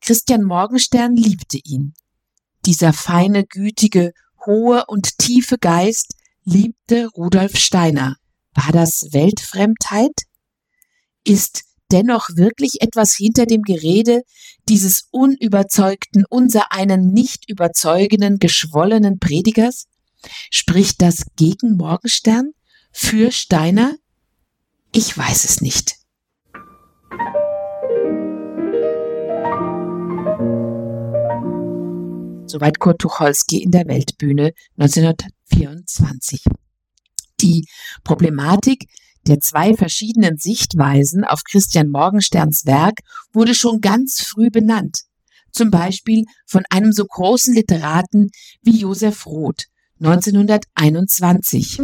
Christian 0.00 0.44
Morgenstern 0.44 1.16
liebte 1.16 1.58
ihn. 1.64 1.94
Dieser 2.66 2.92
feine, 2.92 3.44
gütige, 3.44 4.12
hohe 4.46 4.84
und 4.86 5.18
tiefe 5.18 5.58
Geist 5.58 6.14
liebte 6.44 7.08
Rudolf 7.08 7.56
Steiner. 7.56 8.16
War 8.52 8.70
das 8.72 9.08
Weltfremdheit? 9.12 10.12
Ist 11.24 11.64
dennoch 11.94 12.28
wirklich 12.34 12.82
etwas 12.82 13.14
hinter 13.14 13.46
dem 13.46 13.62
Gerede 13.62 14.22
dieses 14.68 15.06
unüberzeugten, 15.12 16.24
unser 16.28 16.72
einen 16.72 17.12
nicht 17.12 17.48
überzeugenden, 17.48 18.38
geschwollenen 18.38 19.20
Predigers? 19.20 19.86
Spricht 20.50 21.00
das 21.00 21.24
gegen 21.36 21.76
Morgenstern? 21.76 22.50
Für 22.92 23.30
Steiner? 23.30 23.94
Ich 24.92 25.16
weiß 25.16 25.44
es 25.44 25.60
nicht. 25.60 25.96
Soweit 32.46 32.78
Kurt 32.78 33.00
Tucholsky 33.00 33.62
in 33.62 33.70
der 33.70 33.86
Weltbühne 33.86 34.52
1924. 34.78 36.44
Die 37.40 37.66
Problematik 38.04 38.88
der 39.28 39.40
zwei 39.40 39.74
verschiedenen 39.74 40.38
Sichtweisen 40.38 41.24
auf 41.24 41.42
Christian 41.44 41.88
Morgensterns 41.88 42.66
Werk 42.66 43.00
wurde 43.32 43.54
schon 43.54 43.80
ganz 43.80 44.22
früh 44.22 44.50
benannt. 44.50 45.00
Zum 45.52 45.70
Beispiel 45.70 46.24
von 46.46 46.64
einem 46.70 46.92
so 46.92 47.04
großen 47.04 47.54
Literaten 47.54 48.30
wie 48.62 48.78
Josef 48.78 49.26
Roth 49.26 49.64
1921. 50.00 51.78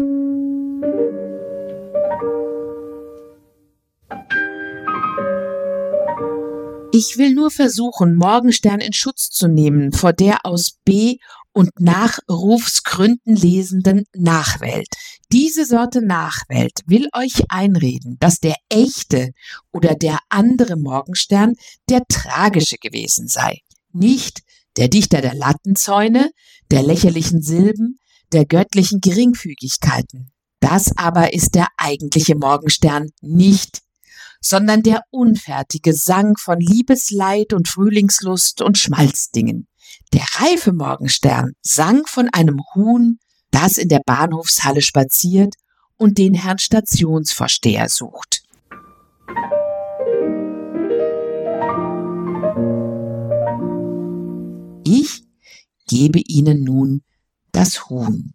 Ich 6.92 7.16
will 7.18 7.32
nur 7.34 7.52
versuchen, 7.52 8.16
Morgenstern 8.16 8.80
in 8.80 8.92
Schutz 8.92 9.30
zu 9.30 9.46
nehmen 9.46 9.92
vor 9.92 10.12
der 10.12 10.44
aus 10.44 10.72
B 10.84 11.18
und 11.52 11.70
Nachrufsgründen 11.78 13.36
lesenden 13.36 14.04
Nachwelt. 14.12 14.88
Diese 15.32 15.64
Sorte 15.64 16.04
Nachwelt 16.04 16.80
will 16.86 17.08
euch 17.12 17.44
einreden, 17.50 18.16
dass 18.18 18.40
der 18.40 18.56
echte 18.68 19.30
oder 19.72 19.94
der 19.94 20.18
andere 20.28 20.76
Morgenstern 20.76 21.54
der 21.88 22.02
tragische 22.08 22.78
gewesen 22.78 23.28
sei. 23.28 23.60
Nicht 23.92 24.40
der 24.76 24.88
Dichter 24.88 25.20
der 25.20 25.34
Lattenzäune, 25.34 26.32
der 26.72 26.82
lächerlichen 26.82 27.42
Silben, 27.42 28.00
der 28.32 28.44
göttlichen 28.44 29.00
Geringfügigkeiten. 29.00 30.32
Das 30.58 30.96
aber 30.96 31.32
ist 31.32 31.54
der 31.54 31.68
eigentliche 31.76 32.34
Morgenstern 32.34 33.10
nicht, 33.20 33.82
sondern 34.40 34.82
der 34.82 35.02
unfertige 35.10 35.94
Sang 35.94 36.36
von 36.38 36.58
Liebesleid 36.58 37.52
und 37.52 37.68
Frühlingslust 37.68 38.62
und 38.62 38.78
Schmalzdingen. 38.78 39.68
Der 40.12 40.24
reife 40.34 40.72
Morgenstern 40.72 41.52
sang 41.62 42.02
von 42.06 42.28
einem 42.32 42.60
Huhn, 42.74 43.20
das 43.50 43.76
in 43.76 43.88
der 43.88 44.00
Bahnhofshalle 44.04 44.82
spaziert 44.82 45.54
und 45.96 46.18
den 46.18 46.34
Herrn 46.34 46.58
Stationsvorsteher 46.58 47.88
sucht. 47.88 48.42
Ich 54.84 55.24
gebe 55.86 56.20
Ihnen 56.20 56.64
nun 56.64 57.02
das 57.52 57.88
Huhn. 57.88 58.32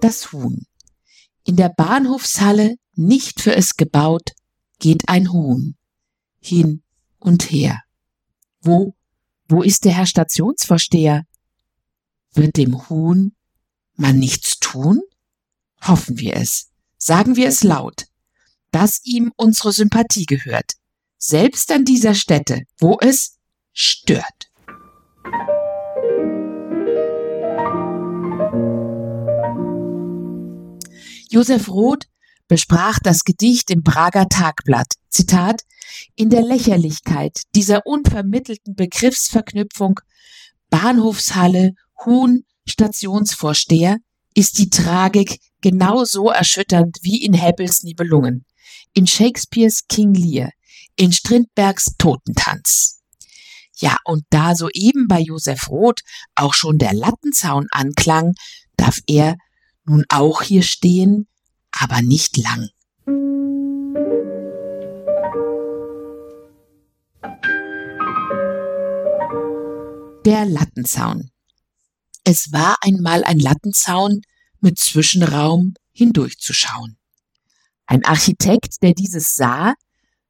Das 0.00 0.32
Huhn. 0.32 0.66
In 1.44 1.56
der 1.56 1.68
Bahnhofshalle, 1.68 2.76
nicht 2.94 3.40
für 3.40 3.54
es 3.54 3.76
gebaut, 3.76 4.32
geht 4.78 5.08
ein 5.08 5.32
Huhn 5.32 5.76
hin 6.40 6.81
und 7.22 7.50
her. 7.50 7.80
Wo, 8.60 8.94
wo 9.48 9.62
ist 9.62 9.84
der 9.84 9.92
Herr 9.92 10.06
Stationsvorsteher? 10.06 11.24
Wird 12.34 12.56
dem 12.56 12.88
Huhn 12.88 13.34
man 13.94 14.18
nichts 14.18 14.58
tun? 14.58 15.00
Hoffen 15.82 16.18
wir 16.18 16.36
es. 16.36 16.70
Sagen 16.96 17.36
wir 17.36 17.48
es 17.48 17.64
laut, 17.64 18.06
dass 18.70 19.00
ihm 19.04 19.32
unsere 19.36 19.72
Sympathie 19.72 20.26
gehört, 20.26 20.72
selbst 21.18 21.70
an 21.70 21.84
dieser 21.84 22.14
Stätte, 22.14 22.62
wo 22.78 22.98
es 23.00 23.38
stört. 23.72 24.50
Josef 31.28 31.68
Roth 31.68 32.06
besprach 32.46 32.98
das 32.98 33.24
Gedicht 33.24 33.70
im 33.70 33.82
Prager 33.82 34.28
Tagblatt. 34.28 34.94
Zitat, 35.12 35.62
in 36.16 36.30
der 36.30 36.42
Lächerlichkeit 36.42 37.42
dieser 37.54 37.86
unvermittelten 37.86 38.74
Begriffsverknüpfung 38.74 40.00
Bahnhofshalle, 40.70 41.74
Huhn, 42.04 42.44
Stationsvorsteher 42.66 43.98
ist 44.34 44.58
die 44.58 44.70
Tragik 44.70 45.38
genauso 45.60 46.30
erschütternd 46.30 46.98
wie 47.02 47.24
in 47.24 47.34
Hebbels 47.34 47.82
Nibelungen, 47.82 48.46
in 48.94 49.06
Shakespeares 49.06 49.86
King 49.88 50.14
Lear, 50.14 50.50
in 50.96 51.12
Strindbergs 51.12 51.94
Totentanz. 51.98 53.02
Ja, 53.76 53.96
und 54.04 54.24
da 54.30 54.54
soeben 54.54 55.08
bei 55.08 55.20
Josef 55.20 55.68
Roth 55.68 56.00
auch 56.34 56.54
schon 56.54 56.78
der 56.78 56.94
Lattenzaun 56.94 57.66
anklang, 57.70 58.34
darf 58.76 59.00
er 59.06 59.36
nun 59.84 60.04
auch 60.08 60.42
hier 60.42 60.62
stehen, 60.62 61.28
aber 61.72 62.00
nicht 62.00 62.36
lang. 62.36 62.68
Der 70.24 70.44
Lattenzaun. 70.44 71.32
Es 72.22 72.52
war 72.52 72.76
einmal 72.80 73.24
ein 73.24 73.40
Lattenzaun 73.40 74.20
mit 74.60 74.78
Zwischenraum 74.78 75.74
hindurchzuschauen. 75.90 76.96
Ein 77.86 78.04
Architekt, 78.04 78.82
der 78.82 78.94
dieses 78.94 79.34
sah, 79.34 79.74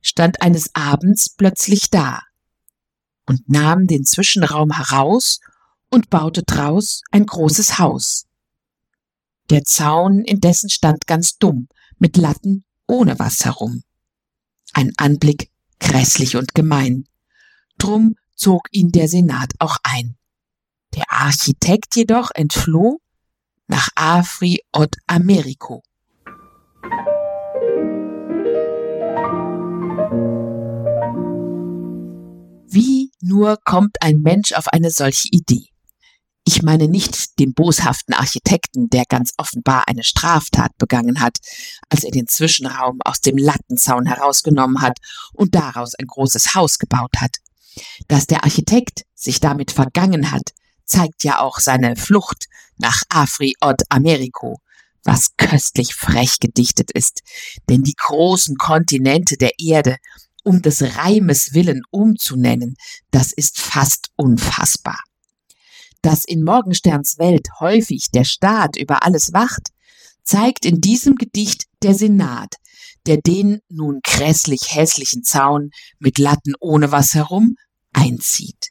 stand 0.00 0.40
eines 0.40 0.74
Abends 0.74 1.28
plötzlich 1.28 1.90
da 1.90 2.22
und 3.26 3.50
nahm 3.50 3.86
den 3.86 4.06
Zwischenraum 4.06 4.70
heraus 4.70 5.40
und 5.90 6.08
baute 6.08 6.42
draus 6.42 7.02
ein 7.10 7.26
großes 7.26 7.78
Haus. 7.78 8.24
Der 9.50 9.64
Zaun 9.64 10.24
indessen 10.24 10.70
stand 10.70 11.06
ganz 11.06 11.36
dumm, 11.36 11.68
mit 11.98 12.16
Latten 12.16 12.64
ohne 12.86 13.18
was 13.18 13.44
herum. 13.44 13.82
Ein 14.72 14.92
Anblick 14.96 15.50
grässlich 15.80 16.36
und 16.36 16.54
gemein. 16.54 17.04
Drum 17.76 18.16
zog 18.42 18.66
ihn 18.72 18.90
der 18.90 19.06
Senat 19.06 19.52
auch 19.60 19.76
ein. 19.84 20.16
Der 20.96 21.04
Architekt 21.08 21.94
jedoch 21.94 22.30
entfloh 22.34 22.98
nach 23.68 23.88
Afri 23.94 24.60
od 24.72 24.96
Americo. 25.06 25.84
Wie 32.68 33.12
nur 33.20 33.58
kommt 33.64 34.02
ein 34.02 34.18
Mensch 34.22 34.52
auf 34.52 34.66
eine 34.66 34.90
solche 34.90 35.28
Idee? 35.30 35.68
Ich 36.44 36.62
meine 36.64 36.88
nicht 36.88 37.38
den 37.38 37.54
boshaften 37.54 38.12
Architekten, 38.12 38.90
der 38.90 39.04
ganz 39.08 39.34
offenbar 39.36 39.86
eine 39.86 40.02
Straftat 40.02 40.76
begangen 40.78 41.20
hat, 41.20 41.38
als 41.88 42.02
er 42.02 42.10
den 42.10 42.26
Zwischenraum 42.26 42.98
aus 43.04 43.20
dem 43.20 43.36
Lattenzaun 43.36 44.06
herausgenommen 44.06 44.80
hat 44.80 44.98
und 45.32 45.54
daraus 45.54 45.94
ein 45.94 46.08
großes 46.08 46.54
Haus 46.56 46.78
gebaut 46.78 47.12
hat. 47.20 47.36
Dass 48.08 48.26
der 48.26 48.44
Architekt 48.44 49.02
sich 49.14 49.40
damit 49.40 49.70
vergangen 49.70 50.30
hat, 50.30 50.52
zeigt 50.84 51.24
ja 51.24 51.40
auch 51.40 51.58
seine 51.58 51.96
Flucht 51.96 52.46
nach 52.76 53.02
Afri 53.08 53.54
od 53.60 53.82
Americo, 53.88 54.58
was 55.04 55.30
köstlich 55.36 55.94
frech 55.94 56.38
gedichtet 56.38 56.90
ist, 56.92 57.22
denn 57.68 57.82
die 57.82 57.94
großen 57.96 58.56
Kontinente 58.56 59.36
der 59.36 59.52
Erde 59.58 59.96
um 60.44 60.60
des 60.60 60.82
Reimes 60.96 61.54
willen 61.54 61.82
umzunennen, 61.90 62.74
das 63.10 63.32
ist 63.32 63.60
fast 63.60 64.08
unfassbar. 64.16 64.98
Dass 66.02 66.24
in 66.24 66.42
Morgensterns 66.42 67.16
Welt 67.18 67.48
häufig 67.60 68.10
der 68.12 68.24
Staat 68.24 68.76
über 68.76 69.04
alles 69.04 69.32
wacht, 69.32 69.68
zeigt 70.24 70.64
in 70.64 70.80
diesem 70.80 71.14
Gedicht 71.14 71.66
der 71.82 71.94
Senat, 71.94 72.56
der 73.06 73.18
den 73.18 73.60
nun 73.68 74.00
grässlich 74.02 74.74
hässlichen 74.74 75.22
Zaun 75.22 75.70
mit 75.98 76.18
Latten 76.18 76.54
ohne 76.60 76.92
was 76.92 77.14
herum 77.14 77.56
einzieht. 77.92 78.68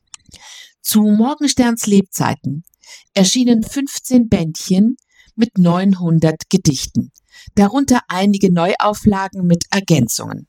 Zu 0.81 1.03
Morgensterns 1.03 1.85
Lebzeiten 1.87 2.63
erschienen 3.13 3.63
15 3.63 4.29
Bändchen 4.29 4.97
mit 5.35 5.57
900 5.57 6.49
Gedichten, 6.49 7.11
darunter 7.55 8.01
einige 8.07 8.51
Neuauflagen 8.51 9.45
mit 9.45 9.65
Ergänzungen. 9.71 10.47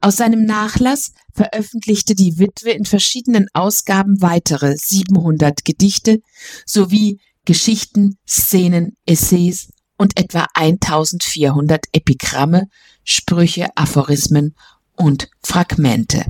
Aus 0.00 0.16
seinem 0.16 0.44
Nachlass 0.44 1.12
veröffentlichte 1.34 2.14
die 2.14 2.38
Witwe 2.38 2.70
in 2.70 2.86
verschiedenen 2.86 3.48
Ausgaben 3.52 4.22
weitere 4.22 4.76
700 4.76 5.64
Gedichte 5.64 6.20
sowie 6.64 7.20
Geschichten, 7.44 8.18
Szenen, 8.26 8.96
Essays 9.04 9.68
und 9.98 10.18
etwa 10.18 10.46
1400 10.54 11.84
Epigramme, 11.92 12.68
Sprüche, 13.04 13.68
Aphorismen 13.76 14.54
und 14.96 15.28
Fragmente. 15.42 16.24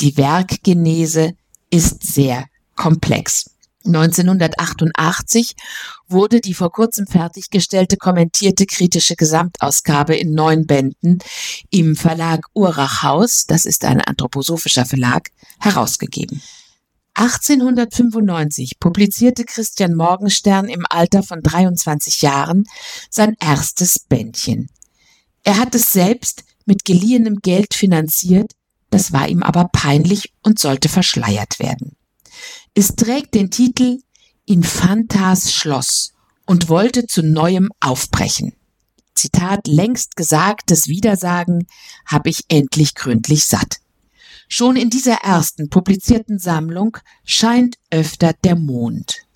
Die 0.00 0.16
Werkgenese 0.16 1.32
ist 1.70 2.04
sehr 2.04 2.46
komplex. 2.76 3.50
1988 3.84 5.54
wurde 6.08 6.40
die 6.40 6.54
vor 6.54 6.70
kurzem 6.70 7.06
fertiggestellte 7.06 7.96
kommentierte 7.96 8.66
kritische 8.66 9.16
Gesamtausgabe 9.16 10.14
in 10.16 10.34
neun 10.34 10.66
Bänden 10.66 11.18
im 11.70 11.96
Verlag 11.96 12.42
Urachhaus, 12.54 13.46
das 13.46 13.64
ist 13.64 13.84
ein 13.84 14.00
anthroposophischer 14.00 14.84
Verlag, 14.84 15.30
herausgegeben. 15.58 16.42
1895 17.14 18.78
publizierte 18.78 19.44
Christian 19.44 19.94
Morgenstern 19.94 20.68
im 20.68 20.84
Alter 20.88 21.24
von 21.24 21.42
23 21.42 22.22
Jahren 22.22 22.64
sein 23.10 23.34
erstes 23.40 23.98
Bändchen. 23.98 24.68
Er 25.42 25.58
hat 25.58 25.74
es 25.74 25.92
selbst 25.92 26.44
mit 26.64 26.84
geliehenem 26.84 27.38
Geld 27.42 27.74
finanziert, 27.74 28.52
das 28.90 29.12
war 29.12 29.28
ihm 29.28 29.42
aber 29.42 29.68
peinlich 29.72 30.32
und 30.42 30.58
sollte 30.58 30.88
verschleiert 30.88 31.58
werden. 31.58 31.96
Es 32.74 32.94
trägt 32.96 33.34
den 33.34 33.50
Titel 33.50 33.98
Infantas 34.46 35.52
Schloss 35.52 36.14
und 36.46 36.68
wollte 36.68 37.06
zu 37.06 37.22
neuem 37.22 37.70
aufbrechen. 37.80 38.54
Zitat 39.14 39.66
längst 39.66 40.16
gesagtes 40.16 40.86
Widersagen 40.88 41.66
habe 42.06 42.30
ich 42.30 42.44
endlich 42.48 42.94
gründlich 42.94 43.44
satt. 43.44 43.80
Schon 44.48 44.76
in 44.76 44.88
dieser 44.88 45.16
ersten 45.16 45.68
publizierten 45.68 46.38
Sammlung 46.38 46.96
scheint 47.24 47.76
öfter 47.90 48.32
der 48.44 48.56
Mond. 48.56 49.26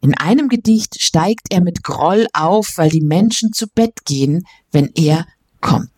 In 0.00 0.14
einem 0.14 0.48
Gedicht 0.48 1.00
steigt 1.02 1.48
er 1.50 1.60
mit 1.60 1.82
Groll 1.82 2.28
auf, 2.32 2.74
weil 2.76 2.90
die 2.90 3.00
Menschen 3.00 3.52
zu 3.52 3.66
Bett 3.66 4.04
gehen, 4.04 4.46
wenn 4.70 4.92
er 4.94 5.26
kommt. 5.60 5.90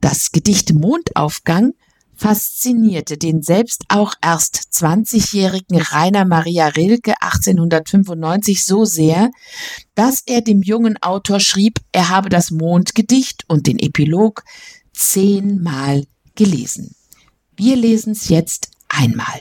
Das 0.00 0.30
Gedicht 0.30 0.72
Mondaufgang 0.72 1.72
faszinierte 2.20 3.16
den 3.16 3.40
selbst 3.40 3.84
auch 3.88 4.12
erst 4.20 4.68
20-jährigen 4.72 5.80
Rainer 5.80 6.26
Maria 6.26 6.66
Rilke 6.68 7.14
1895 7.20 8.62
so 8.62 8.84
sehr, 8.84 9.30
dass 9.94 10.22
er 10.26 10.42
dem 10.42 10.60
jungen 10.60 11.02
Autor 11.02 11.40
schrieb, 11.40 11.80
er 11.92 12.10
habe 12.10 12.28
das 12.28 12.50
Mondgedicht 12.50 13.44
und 13.48 13.66
den 13.66 13.78
Epilog 13.78 14.44
zehnmal 14.92 16.04
gelesen. 16.34 16.94
Wir 17.56 17.76
lesen 17.76 18.12
es 18.12 18.28
jetzt 18.28 18.70
einmal. 18.88 19.40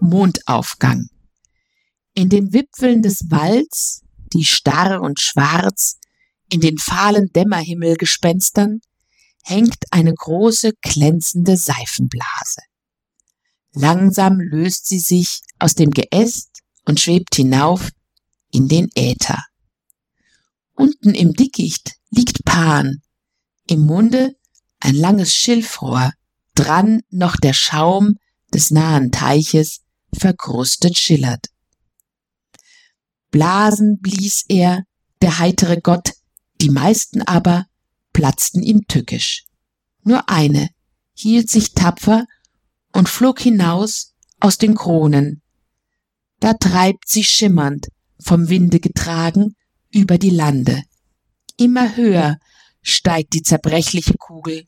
Mondaufgang. 0.00 1.08
In 2.12 2.28
den 2.28 2.52
Wipfeln 2.52 3.00
des 3.00 3.30
Walds 3.30 4.02
die 4.32 4.44
starr 4.44 5.00
und 5.00 5.20
schwarz 5.20 5.98
in 6.50 6.60
den 6.60 6.78
fahlen 6.78 7.30
Dämmerhimmel 7.34 7.96
gespenstern, 7.96 8.80
hängt 9.42 9.84
eine 9.90 10.14
große 10.14 10.72
glänzende 10.80 11.56
Seifenblase. 11.56 12.60
Langsam 13.72 14.40
löst 14.40 14.86
sie 14.86 14.98
sich 14.98 15.40
aus 15.58 15.74
dem 15.74 15.90
Geäst 15.90 16.62
und 16.84 17.00
schwebt 17.00 17.34
hinauf 17.34 17.90
in 18.50 18.68
den 18.68 18.88
Äther. 18.94 19.44
Unten 20.74 21.14
im 21.14 21.32
Dickicht 21.32 21.92
liegt 22.10 22.44
Pan, 22.44 23.02
im 23.68 23.80
Munde 23.80 24.34
ein 24.80 24.94
langes 24.94 25.34
Schilfrohr, 25.34 26.12
dran 26.54 27.02
noch 27.10 27.36
der 27.36 27.54
Schaum 27.54 28.14
des 28.52 28.70
nahen 28.70 29.10
Teiches 29.10 29.80
verkrustet 30.14 30.96
schillert. 30.96 31.46
Blasen 33.36 33.98
blies 34.00 34.46
er, 34.48 34.84
der 35.20 35.38
heitere 35.38 35.78
Gott, 35.82 36.14
die 36.62 36.70
meisten 36.70 37.20
aber 37.20 37.66
platzten 38.14 38.62
ihm 38.62 38.86
tückisch. 38.88 39.44
Nur 40.04 40.30
eine 40.30 40.70
hielt 41.12 41.50
sich 41.50 41.74
tapfer 41.74 42.24
und 42.94 43.10
flog 43.10 43.38
hinaus 43.38 44.14
aus 44.40 44.56
den 44.56 44.74
Kronen. 44.74 45.42
Da 46.40 46.54
treibt 46.54 47.10
sie 47.10 47.24
schimmernd, 47.24 47.88
vom 48.18 48.48
Winde 48.48 48.80
getragen, 48.80 49.54
über 49.90 50.16
die 50.16 50.30
Lande. 50.30 50.82
Immer 51.58 51.94
höher 51.94 52.38
steigt 52.80 53.34
die 53.34 53.42
zerbrechliche 53.42 54.14
Kugel. 54.14 54.66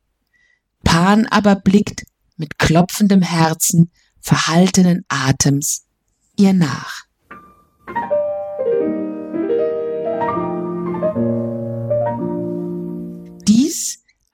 Pan 0.84 1.24
aber 1.24 1.56
blickt 1.56 2.04
mit 2.36 2.58
klopfendem 2.58 3.22
Herzen, 3.22 3.90
verhaltenen 4.20 5.06
Atems 5.08 5.86
ihr 6.36 6.52
nach. 6.52 7.06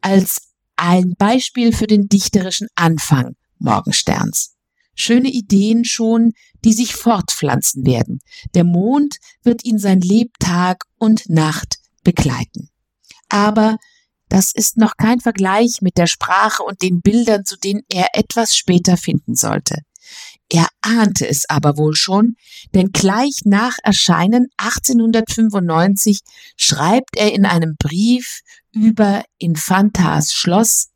Als 0.05 0.51
ein 0.77 1.15
Beispiel 1.17 1.73
für 1.73 1.87
den 1.87 2.09
dichterischen 2.09 2.69
Anfang 2.75 3.37
Morgensterns. 3.59 4.55
Schöne 4.95 5.29
Ideen 5.29 5.85
schon, 5.85 6.33
die 6.65 6.73
sich 6.73 6.95
fortpflanzen 6.95 7.87
werden. 7.87 8.21
Der 8.55 8.65
Mond 8.65 9.17
wird 9.43 9.65
ihn 9.65 9.79
sein 9.79 10.01
Lebtag 10.01 10.85
und 10.99 11.29
Nacht 11.29 11.79
begleiten. 12.05 12.69
Aber 13.29 13.79
das 14.29 14.53
ist 14.55 14.77
noch 14.77 14.97
kein 14.97 15.21
Vergleich 15.21 15.81
mit 15.81 15.97
der 15.97 16.07
Sprache 16.07 16.63
und 16.63 16.83
den 16.83 17.01
Bildern, 17.01 17.45
zu 17.45 17.57
denen 17.57 17.83
er 17.89 18.09
etwas 18.13 18.55
später 18.55 18.97
finden 18.97 19.35
sollte. 19.35 19.79
Er 20.51 20.69
ahnte 20.83 21.27
es 21.27 21.49
aber 21.49 21.77
wohl 21.77 21.97
schon, 21.97 22.37
denn 22.75 22.91
gleich 22.93 23.41
nach 23.45 23.77
Erscheinen 23.83 24.49
1895 24.59 26.21
schreibt 26.57 27.17
er 27.17 27.33
in 27.33 27.47
einem 27.47 27.77
Brief 27.79 28.41
über 28.73 29.25
Infantas 29.39 30.33
Schloss, 30.33 30.91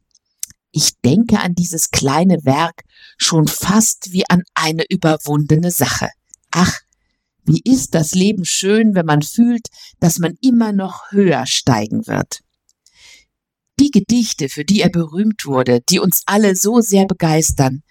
ich 0.71 0.93
denke 1.05 1.41
an 1.41 1.55
dieses 1.55 1.91
kleine 1.91 2.45
Werk 2.45 2.83
schon 3.17 3.49
fast 3.49 4.13
wie 4.13 4.29
an 4.29 4.43
eine 4.55 4.85
überwundene 4.89 5.71
Sache. 5.71 6.11
Ach, 6.51 6.81
wie 7.45 7.63
ist 7.65 7.95
das 7.95 8.13
Leben 8.13 8.45
schön, 8.45 8.95
wenn 8.95 9.07
man 9.07 9.23
fühlt, 9.23 9.69
dass 10.01 10.19
man 10.19 10.35
immer 10.43 10.73
noch 10.73 11.11
höher 11.11 11.47
steigen 11.47 12.07
wird. 12.07 12.41
Die 13.81 13.91
Gedichte, 13.91 14.49
für 14.49 14.65
die 14.65 14.83
er 14.83 14.91
berühmt 14.91 15.47
wurde, 15.47 15.81
die 15.89 16.01
uns 16.01 16.23
alle 16.27 16.57
so 16.57 16.81
sehr 16.81 17.07
begeistern, 17.07 17.83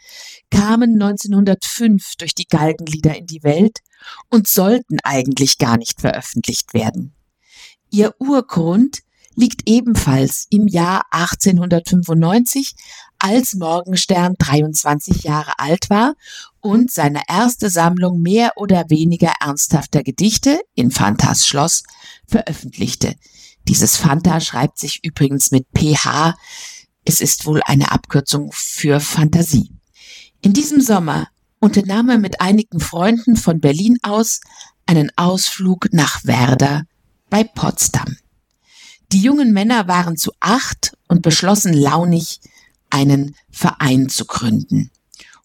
kamen 0.51 1.01
1905 1.01 2.15
durch 2.17 2.35
die 2.35 2.47
Galgenlieder 2.47 3.15
in 3.17 3.25
die 3.25 3.43
Welt 3.43 3.79
und 4.29 4.47
sollten 4.47 4.97
eigentlich 5.03 5.57
gar 5.57 5.77
nicht 5.77 6.01
veröffentlicht 6.01 6.73
werden. 6.73 7.13
Ihr 7.89 8.13
Urgrund 8.19 8.99
liegt 9.35 9.69
ebenfalls 9.69 10.47
im 10.49 10.67
Jahr 10.67 11.03
1895, 11.11 12.75
als 13.19 13.53
Morgenstern 13.53 14.33
23 14.37 15.23
Jahre 15.23 15.59
alt 15.59 15.89
war 15.89 16.15
und 16.59 16.91
seine 16.91 17.21
erste 17.27 17.69
Sammlung 17.69 18.21
mehr 18.21 18.53
oder 18.55 18.89
weniger 18.89 19.31
ernsthafter 19.39 20.03
Gedichte 20.03 20.59
in 20.73 20.91
Fantas 20.91 21.45
Schloss 21.45 21.83
veröffentlichte. 22.27 23.15
Dieses 23.67 23.95
Fanta 23.95 24.39
schreibt 24.39 24.79
sich 24.79 25.03
übrigens 25.03 25.51
mit 25.51 25.67
PH. 25.75 26.35
Es 27.05 27.21
ist 27.21 27.45
wohl 27.45 27.61
eine 27.63 27.91
Abkürzung 27.91 28.51
für 28.53 28.99
Fantasie. 28.99 29.76
In 30.41 30.53
diesem 30.53 30.81
Sommer 30.81 31.27
unternahm 31.59 32.09
er 32.09 32.17
mit 32.17 32.41
einigen 32.41 32.79
Freunden 32.79 33.35
von 33.35 33.59
Berlin 33.59 33.97
aus 34.03 34.41
einen 34.85 35.11
Ausflug 35.15 35.87
nach 35.91 36.23
Werder 36.25 36.83
bei 37.29 37.43
Potsdam. 37.43 38.17
Die 39.11 39.21
jungen 39.21 39.53
Männer 39.53 39.87
waren 39.87 40.17
zu 40.17 40.31
acht 40.39 40.97
und 41.07 41.21
beschlossen 41.21 41.73
launig, 41.73 42.39
einen 42.89 43.35
Verein 43.49 44.09
zu 44.09 44.25
gründen. 44.25 44.91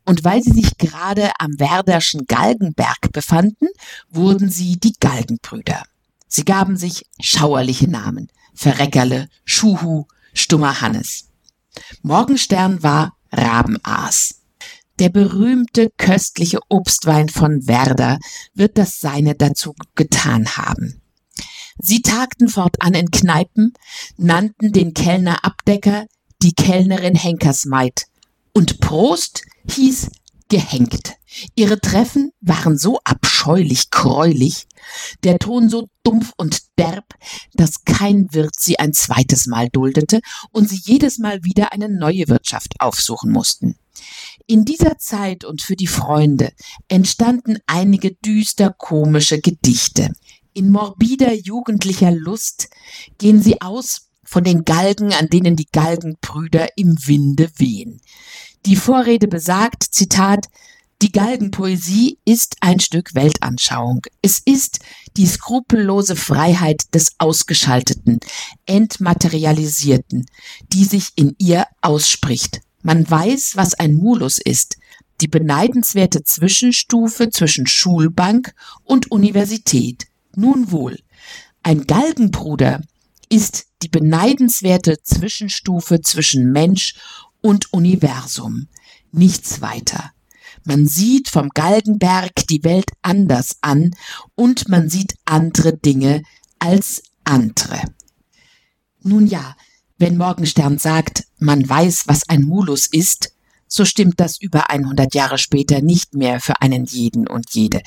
Und 0.05 0.25
weil 0.25 0.43
sie 0.43 0.53
sich 0.53 0.79
gerade 0.79 1.31
am 1.39 1.59
Werderschen 1.59 2.27
Galgenberg 2.27 3.13
befanden, 3.13 3.69
wurden 4.11 4.51
sie 4.51 4.79
die 4.79 4.95
Galgenbrüder. 4.99 5.83
Sie 6.27 6.45
gaben 6.45 6.77
sich 6.77 7.07
schauerliche 7.21 7.89
Namen. 7.89 8.29
Verreckerle, 8.55 9.29
Schuhu, 9.45 10.07
Stummer 10.35 10.81
Hannes. 10.81 11.29
Morgenstern 12.03 12.83
war 12.83 13.17
Rabenaas. 13.31 14.42
Der 15.03 15.09
berühmte 15.09 15.91
köstliche 15.99 16.61
Obstwein 16.69 17.29
von 17.29 17.67
Werder 17.67 18.21
wird 18.55 18.79
das 18.79 19.01
seine 19.01 19.35
dazu 19.35 19.75
getan 19.97 20.57
haben. 20.57 21.03
Sie 21.83 22.03
tagten 22.03 22.49
fortan 22.49 22.95
in 22.95 23.11
Kneipen, 23.11 23.73
nannten 24.17 24.71
den 24.71 24.95
Kellner 24.95 25.45
Abdecker, 25.45 26.07
die 26.41 26.53
Kellnerin 26.53 27.17
Henkersmaid. 27.17 28.05
Und 28.53 28.79
Prost 28.79 29.43
hieß 29.69 30.09
gehängt. 30.49 31.17
Ihre 31.57 31.81
Treffen 31.81 32.31
waren 32.41 32.79
so 32.79 33.01
abscheulich 33.03 33.91
gräulich, 33.91 34.69
der 35.25 35.41
Ton 35.41 35.69
so 35.69 35.89
dumpf 36.05 36.33
und 36.37 36.61
derb, 36.79 37.07
dass 37.55 37.85
kein 37.85 38.33
Wirt 38.33 38.55
sie 38.57 38.79
ein 38.79 38.93
zweites 38.93 39.47
Mal 39.47 39.69
duldete 39.69 40.21
und 40.53 40.69
sie 40.69 40.81
jedes 40.81 41.19
Mal 41.19 41.43
wieder 41.43 41.73
eine 41.73 41.89
neue 41.89 42.29
Wirtschaft 42.29 42.75
aufsuchen 42.79 43.33
mussten. 43.33 43.75
In 44.47 44.65
dieser 44.65 44.99
Zeit 44.99 45.45
und 45.45 45.63
für 45.63 45.77
die 45.77 45.87
Freunde 45.87 46.53
entstanden 46.89 47.59
einige 47.67 48.15
düster 48.15 48.71
komische 48.71 49.41
Gedichte. 49.41 50.13
In 50.53 50.71
morbider 50.71 51.33
jugendlicher 51.33 52.11
Lust 52.11 52.69
gehen 53.19 53.43
sie 53.43 53.61
aus 53.61 54.09
von 54.25 54.45
den 54.45 54.65
Galgen, 54.65 55.13
an 55.13 55.29
denen 55.29 55.57
die 55.57 55.69
Galgenbrüder 55.71 56.69
im 56.77 56.97
Winde 57.07 57.51
wehen. 57.57 58.01
Die 58.67 58.77
Vorrede 58.77 59.29
besagt, 59.29 59.83
Zitat, 59.83 60.47
die 61.03 61.11
Galgenpoesie 61.11 62.19
ist 62.25 62.57
ein 62.61 62.79
Stück 62.79 63.15
Weltanschauung. 63.15 64.03
Es 64.23 64.39
ist 64.39 64.79
die 65.17 65.27
skrupellose 65.27 66.15
Freiheit 66.15 66.95
des 66.95 67.13
Ausgeschalteten, 67.19 68.21
Entmaterialisierten, 68.67 70.27
die 70.73 70.85
sich 70.85 71.09
in 71.17 71.35
ihr 71.39 71.67
ausspricht. 71.81 72.61
Man 72.83 73.09
weiß, 73.09 73.53
was 73.55 73.75
ein 73.75 73.95
Mulus 73.95 74.39
ist, 74.39 74.77
die 75.21 75.29
beneidenswerte 75.29 76.25
Zwischenstufe 76.25 77.31
zwischen 77.31 77.67
Schulbank 77.67 78.55
und 78.83 79.11
Universität. 79.11 80.07
Nun 80.35 80.73
wohl, 80.73 80.99
ein 81.63 81.87
Galgenbruder 81.87 82.83
ist 83.29 83.67
die 83.83 83.89
beneidenswerte 83.89 85.03
Zwischenstufe 85.03 86.01
zwischen 86.01 86.51
Mensch 86.51 86.97
und 87.41 87.73
Universum. 87.73 88.69
Nichts 89.13 89.61
weiter. 89.61 90.11
Man 90.65 90.87
sieht 90.87 91.29
vom 91.29 91.49
Galgenberg 91.51 92.47
die 92.49 92.63
Welt 92.65 92.91
anders 93.03 93.57
an 93.61 93.95
und 94.35 94.69
man 94.69 94.89
sieht 94.89 95.15
andere 95.25 95.77
Dinge 95.77 96.23
als 96.59 97.03
andere. 97.25 97.81
Nun 99.03 99.27
ja, 99.27 99.57
wenn 100.03 100.17
Morgenstern 100.17 100.79
sagt, 100.79 101.29
man 101.39 101.67
weiß, 101.67 102.09
was 102.09 102.29
ein 102.29 102.43
Mulus 102.43 102.89
ist, 102.89 103.31
so 103.69 103.85
stimmt 103.85 104.19
das 104.19 104.37
über 104.41 104.69
100 104.69 105.15
Jahre 105.15 105.39
später 105.39 105.81
nicht 105.81 106.15
mehr 106.15 106.41
für 106.41 106.61
einen 106.61 106.87
jeden 106.87 107.29
und 107.29 107.51
jede. 107.53 107.83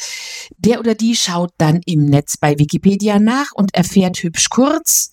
Der 0.58 0.80
oder 0.80 0.95
die 0.95 1.17
schaut 1.17 1.51
dann 1.58 1.82
im 1.86 2.06
Netz 2.06 2.38
bei 2.38 2.58
Wikipedia 2.58 3.19
nach 3.19 3.51
und 3.54 3.75
erfährt 3.75 4.23
hübsch 4.23 4.47
kurz, 4.49 5.12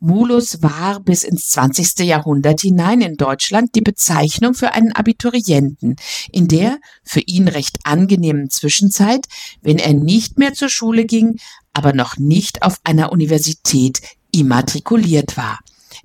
Mulus 0.00 0.62
war 0.62 1.00
bis 1.00 1.22
ins 1.22 1.50
20. 1.50 1.98
Jahrhundert 2.06 2.62
hinein 2.62 3.02
in 3.02 3.18
Deutschland 3.18 3.74
die 3.74 3.82
Bezeichnung 3.82 4.54
für 4.54 4.72
einen 4.72 4.92
Abiturienten, 4.92 5.96
in 6.32 6.48
der 6.48 6.78
für 7.04 7.20
ihn 7.20 7.46
recht 7.46 7.76
angenehmen 7.84 8.48
Zwischenzeit, 8.48 9.26
wenn 9.60 9.78
er 9.78 9.92
nicht 9.92 10.38
mehr 10.38 10.54
zur 10.54 10.70
Schule 10.70 11.04
ging, 11.04 11.38
aber 11.74 11.92
noch 11.92 12.16
nicht 12.16 12.62
auf 12.62 12.78
einer 12.84 13.12
Universität 13.12 14.00
immatrikuliert 14.32 15.36
war. 15.36 15.58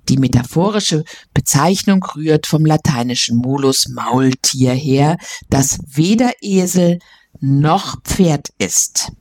Die 0.08 0.18
metaphorische 0.18 1.04
Bezeichnung 1.32 2.04
rührt 2.04 2.46
vom 2.46 2.64
lateinischen 2.64 3.36
Mulus 3.36 3.88
Maultier 3.88 4.72
her, 4.72 5.16
das 5.50 5.78
weder 5.86 6.32
Esel 6.40 6.98
noch 7.40 8.00
Pferd 8.02 8.48
ist. 8.58 9.12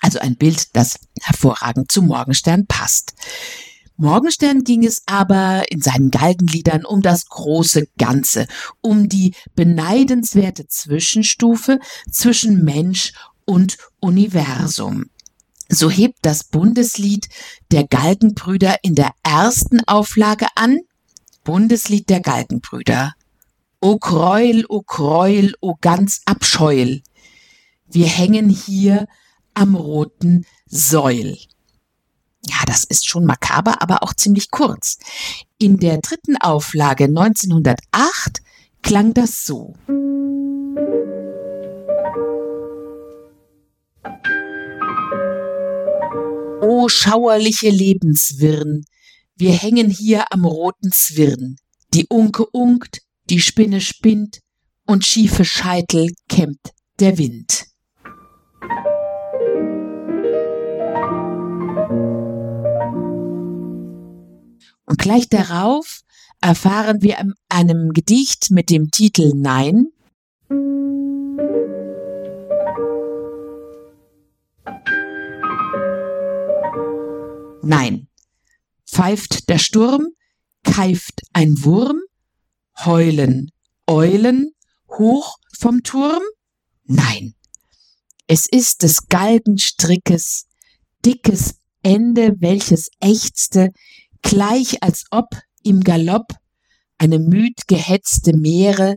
Also 0.00 0.18
ein 0.18 0.36
Bild, 0.36 0.76
das 0.76 0.98
hervorragend 1.22 1.90
zu 1.90 2.02
Morgenstern 2.02 2.66
passt. 2.66 3.14
Morgenstern 3.96 4.64
ging 4.64 4.84
es 4.84 5.02
aber 5.06 5.62
in 5.70 5.80
seinen 5.80 6.10
Galgenliedern 6.10 6.84
um 6.84 7.00
das 7.00 7.26
große 7.26 7.86
Ganze, 7.96 8.46
um 8.80 9.08
die 9.08 9.34
beneidenswerte 9.54 10.66
Zwischenstufe 10.66 11.78
zwischen 12.10 12.64
Mensch 12.64 13.12
und 13.44 13.78
Universum. 14.00 15.10
So 15.68 15.90
hebt 15.90 16.18
das 16.22 16.44
Bundeslied 16.44 17.28
der 17.70 17.86
Galgenbrüder 17.86 18.76
in 18.82 18.94
der 18.94 19.12
ersten 19.22 19.80
Auflage 19.86 20.46
an. 20.54 20.80
Bundeslied 21.42 22.08
der 22.10 22.20
Galgenbrüder. 22.20 23.14
O 23.80 23.98
Gräuel, 23.98 24.64
o 24.68 24.82
Gräuel, 24.82 25.54
o 25.60 25.74
ganz 25.80 26.22
Abscheuel. 26.24 27.02
Wir 27.86 28.06
hängen 28.06 28.48
hier 28.48 29.06
am 29.54 29.74
roten 29.74 30.46
Säul. 30.66 31.36
Ja, 32.46 32.56
das 32.66 32.84
ist 32.84 33.06
schon 33.06 33.24
makaber, 33.24 33.80
aber 33.80 34.02
auch 34.02 34.14
ziemlich 34.14 34.50
kurz. 34.50 34.98
In 35.58 35.78
der 35.78 35.98
dritten 35.98 36.36
Auflage 36.36 37.04
1908 37.04 38.42
klang 38.82 39.14
das 39.14 39.46
so. 39.46 39.74
O 46.66 46.88
schauerliche 46.88 47.68
Lebenswirren, 47.68 48.86
wir 49.36 49.52
hängen 49.52 49.90
hier 49.90 50.32
am 50.32 50.46
roten 50.46 50.92
Zwirn. 50.92 51.56
Die 51.92 52.06
Unke 52.08 52.46
unkt, 52.46 53.02
die 53.28 53.40
Spinne 53.40 53.82
spinnt 53.82 54.38
und 54.86 55.04
schiefe 55.04 55.44
Scheitel 55.44 56.14
kämmt 56.26 56.72
der 57.00 57.18
Wind. 57.18 57.66
Und 64.86 64.98
gleich 64.98 65.28
darauf 65.28 66.00
erfahren 66.40 67.02
wir 67.02 67.18
in 67.18 67.34
einem 67.50 67.90
Gedicht 67.90 68.50
mit 68.50 68.70
dem 68.70 68.90
Titel 68.90 69.32
Nein. 69.34 69.88
Nein. 77.66 78.08
Pfeift 78.86 79.48
der 79.48 79.58
Sturm, 79.58 80.08
keift 80.62 81.22
ein 81.32 81.54
Wurm, 81.64 82.00
heulen 82.84 83.50
Eulen 83.86 84.52
hoch 84.88 85.36
vom 85.58 85.82
Turm? 85.82 86.22
Nein. 86.84 87.34
Es 88.26 88.46
ist 88.46 88.82
des 88.82 89.08
Galgenstrickes 89.08 90.46
dickes 91.04 91.56
Ende, 91.82 92.36
welches 92.38 92.88
ächzte, 93.00 93.70
gleich 94.22 94.82
als 94.82 95.04
ob 95.10 95.26
im 95.62 95.82
Galopp 95.82 96.32
eine 96.96 97.18
müd 97.18 97.66
gehetzte 97.66 98.34
Meere 98.34 98.96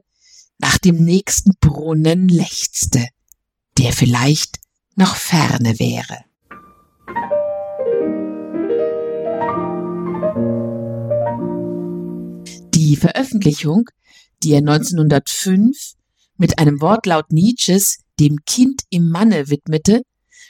nach 0.58 0.78
dem 0.78 1.04
nächsten 1.04 1.52
Brunnen 1.60 2.30
lechzte, 2.30 3.06
der 3.78 3.92
vielleicht 3.92 4.60
noch 4.96 5.18
ferne 5.18 5.80
wäre. 5.80 6.27
Die 12.88 12.96
Veröffentlichung, 12.96 13.90
die 14.44 14.54
er 14.54 14.60
1905 14.60 15.96
mit 16.38 16.58
einem 16.58 16.80
Wortlaut 16.80 17.34
Nietzsches 17.34 17.98
dem 18.18 18.38
Kind 18.46 18.84
im 18.90 19.10
Manne 19.10 19.50
widmete, 19.50 20.04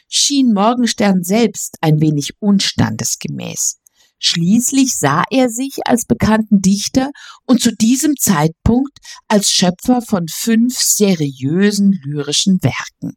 schien 0.08 0.54
Morgenstern 0.54 1.24
selbst 1.24 1.78
ein 1.82 2.00
wenig 2.00 2.34
unstandesgemäß. 2.40 3.78
Schließlich 4.20 4.96
sah 4.96 5.24
er 5.32 5.50
sich 5.50 5.80
als 5.86 6.06
bekannten 6.06 6.62
Dichter 6.62 7.10
und 7.46 7.60
zu 7.60 7.76
diesem 7.76 8.16
Zeitpunkt 8.18 9.00
als 9.28 9.50
Schöpfer 9.50 10.04
von 10.04 10.28
fünf 10.28 10.78
seriösen 10.78 12.00
lyrischen 12.04 12.62
Werken. 12.62 13.16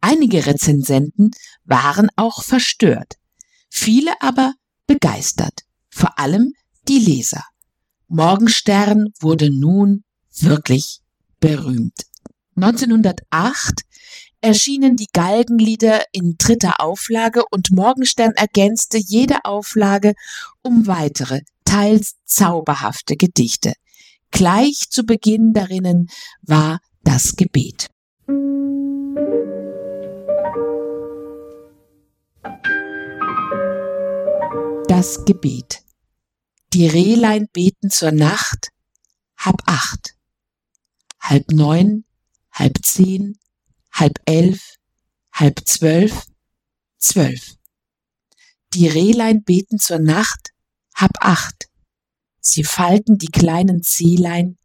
Einige 0.00 0.46
Rezensenten 0.46 1.32
waren 1.64 2.08
auch 2.16 2.42
verstört, 2.42 3.16
viele 3.68 4.14
aber 4.22 4.54
begeistert, 4.86 5.64
vor 5.90 6.18
allem 6.18 6.54
die 6.88 6.98
Leser. 6.98 7.44
Morgenstern 8.08 9.08
wurde 9.18 9.50
nun 9.50 10.04
wirklich 10.38 11.00
berühmt. 11.40 12.06
1908 12.54 13.82
erschienen 14.40 14.96
die 14.96 15.08
Galgenlieder 15.12 16.04
in 16.12 16.36
dritter 16.38 16.80
Auflage 16.80 17.42
und 17.50 17.72
Morgenstern 17.72 18.32
ergänzte 18.36 18.98
jede 18.98 19.44
Auflage 19.44 20.14
um 20.62 20.86
weitere, 20.86 21.40
teils 21.64 22.14
zauberhafte 22.24 23.16
Gedichte. 23.16 23.72
Gleich 24.30 24.88
zu 24.90 25.04
Beginn 25.04 25.52
darinnen 25.52 26.08
war 26.42 26.78
das 27.02 27.34
Gebet. 27.34 27.88
Das 34.88 35.24
Gebet. 35.24 35.85
Die 36.76 36.88
Rehlein 36.88 37.48
beten 37.54 37.88
zur 37.88 38.12
Nacht, 38.12 38.68
halb 39.38 39.62
acht, 39.64 40.14
halb 41.18 41.50
neun, 41.50 42.04
halb 42.52 42.84
zehn, 42.84 43.38
halb 43.90 44.20
elf, 44.26 44.76
halb 45.32 45.66
zwölf, 45.66 46.26
zwölf. 46.98 47.54
Die 48.74 48.88
Rehlein 48.88 49.42
beten 49.42 49.78
zur 49.78 50.00
Nacht, 50.00 50.50
halb 50.94 51.12
acht. 51.20 51.70
Sie 52.40 52.62
falten 52.62 53.16
die 53.16 53.30
kleinen 53.30 53.82
Zehlein, 53.82 54.58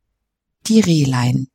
die 0.67 0.81
Rehlein. 0.81 1.47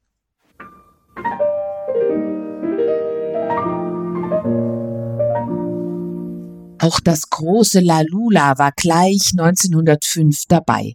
Auch 6.87 7.01
das 7.01 7.31
große 7.31 7.81
Lalula 7.81 8.59
war 8.59 8.71
gleich 8.71 9.33
1905 9.33 10.45
dabei. 10.47 10.95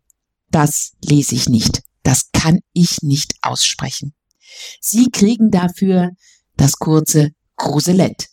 Das 0.49 0.93
lese 1.03 1.35
ich 1.35 1.49
nicht. 1.49 1.81
Das 2.01 2.29
kann 2.31 2.59
ich 2.71 3.01
nicht 3.01 3.33
aussprechen. 3.41 4.13
Sie 4.79 5.09
kriegen 5.11 5.51
dafür 5.51 6.11
das 6.55 6.77
kurze 6.77 7.31
Gruselett. 7.57 8.29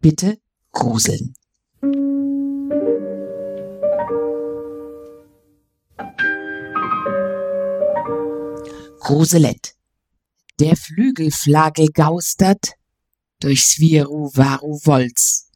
Bitte 0.00 0.36
gruseln. 0.70 1.32
Gruselett. 9.00 9.76
Der 10.60 10.76
Flügelflagel 10.76 11.88
gaustert 11.88 12.72
durchs 13.40 13.78
Viru 13.78 14.30
Varu 14.34 14.78
Wolz 14.84 15.51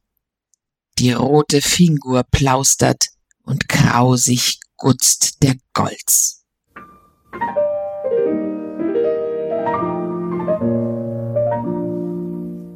die 0.99 1.11
rote 1.11 1.61
Fingur 1.61 2.23
plaustert 2.23 3.07
und 3.43 3.69
grausig 3.69 4.59
gutzt 4.77 5.43
der 5.43 5.55
Golz. 5.73 6.43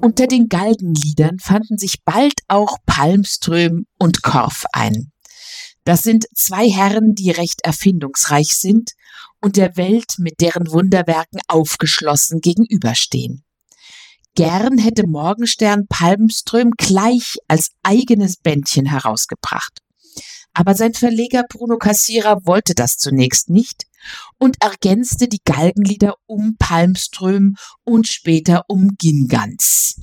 Unter 0.04 0.28
den 0.28 0.50
Galgenliedern 0.50 1.40
fanden 1.40 1.78
sich 1.78 2.04
bald 2.04 2.34
auch 2.48 2.78
Palmström 2.86 3.86
und 3.98 4.22
Korff 4.24 4.66
ein. 4.72 5.12
Das 5.84 6.04
sind 6.04 6.26
zwei 6.36 6.70
Herren, 6.70 7.16
die 7.16 7.32
recht 7.32 7.62
erfindungsreich 7.64 8.50
sind 8.50 8.92
und 9.42 9.58
der 9.58 9.78
Welt 9.78 10.14
mit 10.20 10.42
deren 10.42 10.70
Wunderwerken 10.72 11.40
aufgeschlossen 11.48 12.40
gegenüberstehen. 12.40 13.44
Gern 14.36 14.78
hätte 14.78 15.08
Morgenstern 15.08 15.88
Palmström 15.88 16.72
gleich 16.78 17.36
als 17.48 17.72
eigenes 17.84 18.38
Bändchen 18.38 18.86
herausgebracht. 18.86 19.80
Aber 20.54 20.76
sein 20.76 20.94
Verleger 20.94 21.44
Bruno 21.48 21.78
Cassira 21.78 22.40
wollte 22.46 22.74
das 22.74 22.98
zunächst 22.98 23.50
nicht 23.50 23.86
und 24.38 24.58
ergänzte 24.62 25.28
die 25.28 25.42
Galgenlieder 25.46 26.16
um 26.26 26.56
Palmström 26.58 27.56
und 27.84 28.08
später 28.08 28.64
um 28.68 28.96
Gingans. 28.98 29.96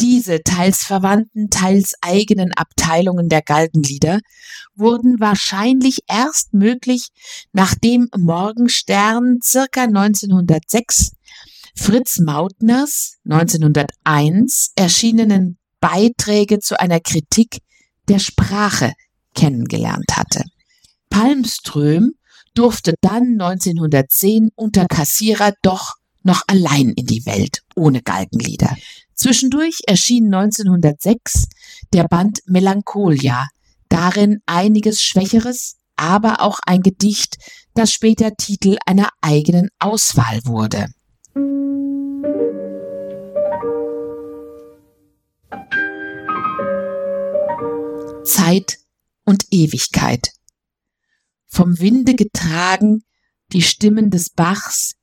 Diese 0.00 0.42
teils 0.42 0.82
verwandten, 0.82 1.50
teils 1.50 1.94
eigenen 2.00 2.52
Abteilungen 2.52 3.28
der 3.28 3.42
Galgenlieder 3.42 4.20
wurden 4.74 5.20
wahrscheinlich 5.20 6.00
erst 6.08 6.52
möglich, 6.52 7.08
nachdem 7.52 8.08
Morgenstern 8.16 9.38
circa 9.42 9.82
1906 9.82 11.12
Fritz 11.76 12.18
Mautners 12.20 13.18
1901 13.24 14.72
erschienenen 14.76 15.58
Beiträge 15.80 16.60
zu 16.60 16.78
einer 16.80 17.00
Kritik 17.00 17.58
der 18.08 18.18
Sprache 18.18 18.92
kennengelernt 19.34 20.16
hatte. 20.16 20.44
Palmström 21.10 22.12
durfte 22.54 22.94
dann 23.00 23.40
1910 23.40 24.50
unter 24.54 24.86
Kassierer 24.86 25.52
doch 25.62 25.94
noch 26.22 26.42
allein 26.46 26.90
in 26.90 27.06
die 27.06 27.26
Welt, 27.26 27.60
ohne 27.76 28.02
Galgenlieder. 28.02 28.74
Zwischendurch 29.14 29.80
erschien 29.86 30.32
1906 30.32 31.46
der 31.92 32.04
Band 32.04 32.40
Melancholia, 32.46 33.48
darin 33.88 34.38
einiges 34.46 35.02
Schwächeres, 35.02 35.76
aber 35.96 36.40
auch 36.40 36.60
ein 36.66 36.80
Gedicht, 36.80 37.36
das 37.74 37.92
später 37.92 38.34
Titel 38.36 38.78
einer 38.86 39.10
eigenen 39.20 39.68
Auswahl 39.78 40.40
wurde. 40.44 40.86
Zeit 48.24 48.78
und 49.24 49.46
Ewigkeit. 49.50 50.32
Vom 51.46 51.78
Winde 51.78 52.14
getragen 52.14 53.04
die 53.52 53.62
Stimmen 53.62 54.10
des 54.10 54.30
Bachs, 54.30 54.94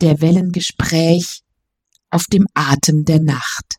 der 0.00 0.20
Wellen 0.20 0.52
Gespräch 0.52 1.42
auf 2.10 2.26
dem 2.26 2.46
Atem 2.54 3.04
der 3.04 3.20
Nacht. 3.20 3.76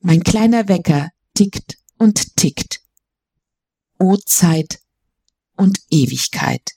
Mein 0.00 0.22
kleiner 0.22 0.68
Wecker 0.68 1.10
tickt 1.34 1.78
und 1.98 2.36
tickt. 2.36 2.80
O 3.98 4.16
Zeit 4.16 4.80
und 5.56 5.78
Ewigkeit. 5.90 6.72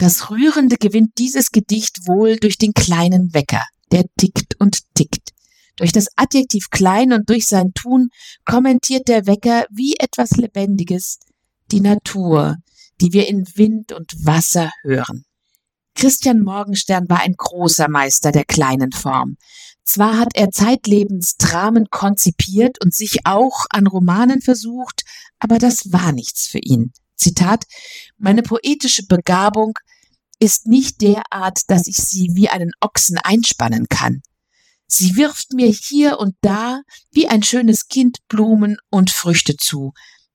Das 0.00 0.30
Rührende 0.30 0.78
gewinnt 0.78 1.18
dieses 1.18 1.50
Gedicht 1.50 2.08
wohl 2.08 2.36
durch 2.36 2.56
den 2.56 2.72
kleinen 2.72 3.34
Wecker, 3.34 3.62
der 3.92 4.06
tickt 4.18 4.58
und 4.58 4.78
tickt. 4.94 5.32
Durch 5.76 5.92
das 5.92 6.06
Adjektiv 6.16 6.70
klein 6.70 7.12
und 7.12 7.28
durch 7.28 7.46
sein 7.46 7.74
Tun 7.74 8.08
kommentiert 8.46 9.08
der 9.08 9.26
Wecker 9.26 9.66
wie 9.70 9.96
etwas 9.98 10.30
Lebendiges 10.38 11.18
die 11.70 11.82
Natur, 11.82 12.56
die 13.02 13.12
wir 13.12 13.28
in 13.28 13.44
Wind 13.56 13.92
und 13.92 14.14
Wasser 14.24 14.72
hören. 14.82 15.26
Christian 15.94 16.40
Morgenstern 16.40 17.06
war 17.10 17.20
ein 17.20 17.34
großer 17.36 17.90
Meister 17.90 18.32
der 18.32 18.46
kleinen 18.46 18.92
Form. 18.92 19.36
Zwar 19.84 20.18
hat 20.18 20.30
er 20.34 20.50
zeitlebens 20.50 21.36
Dramen 21.36 21.90
konzipiert 21.90 22.82
und 22.82 22.94
sich 22.94 23.26
auch 23.26 23.66
an 23.68 23.86
Romanen 23.86 24.40
versucht, 24.40 25.02
aber 25.38 25.58
das 25.58 25.92
war 25.92 26.12
nichts 26.12 26.46
für 26.46 26.60
ihn. 26.60 26.94
Zitat, 27.20 27.64
meine 28.18 28.42
poetische 28.42 29.04
Begabung 29.06 29.74
ist 30.40 30.66
nicht 30.66 31.00
derart, 31.02 31.60
dass 31.68 31.86
ich 31.86 31.96
sie 31.96 32.30
wie 32.32 32.48
einen 32.48 32.72
Ochsen 32.80 33.18
einspannen 33.18 33.86
kann. 33.88 34.22
Sie 34.86 35.14
wirft 35.14 35.52
mir 35.52 35.68
hier 35.68 36.18
und 36.18 36.34
da 36.40 36.80
wie 37.12 37.28
ein 37.28 37.42
schönes 37.42 37.86
Kind 37.86 38.18
Blumen 38.28 38.76
und 38.90 39.10
Früchte 39.10 39.56
zu. 39.56 39.92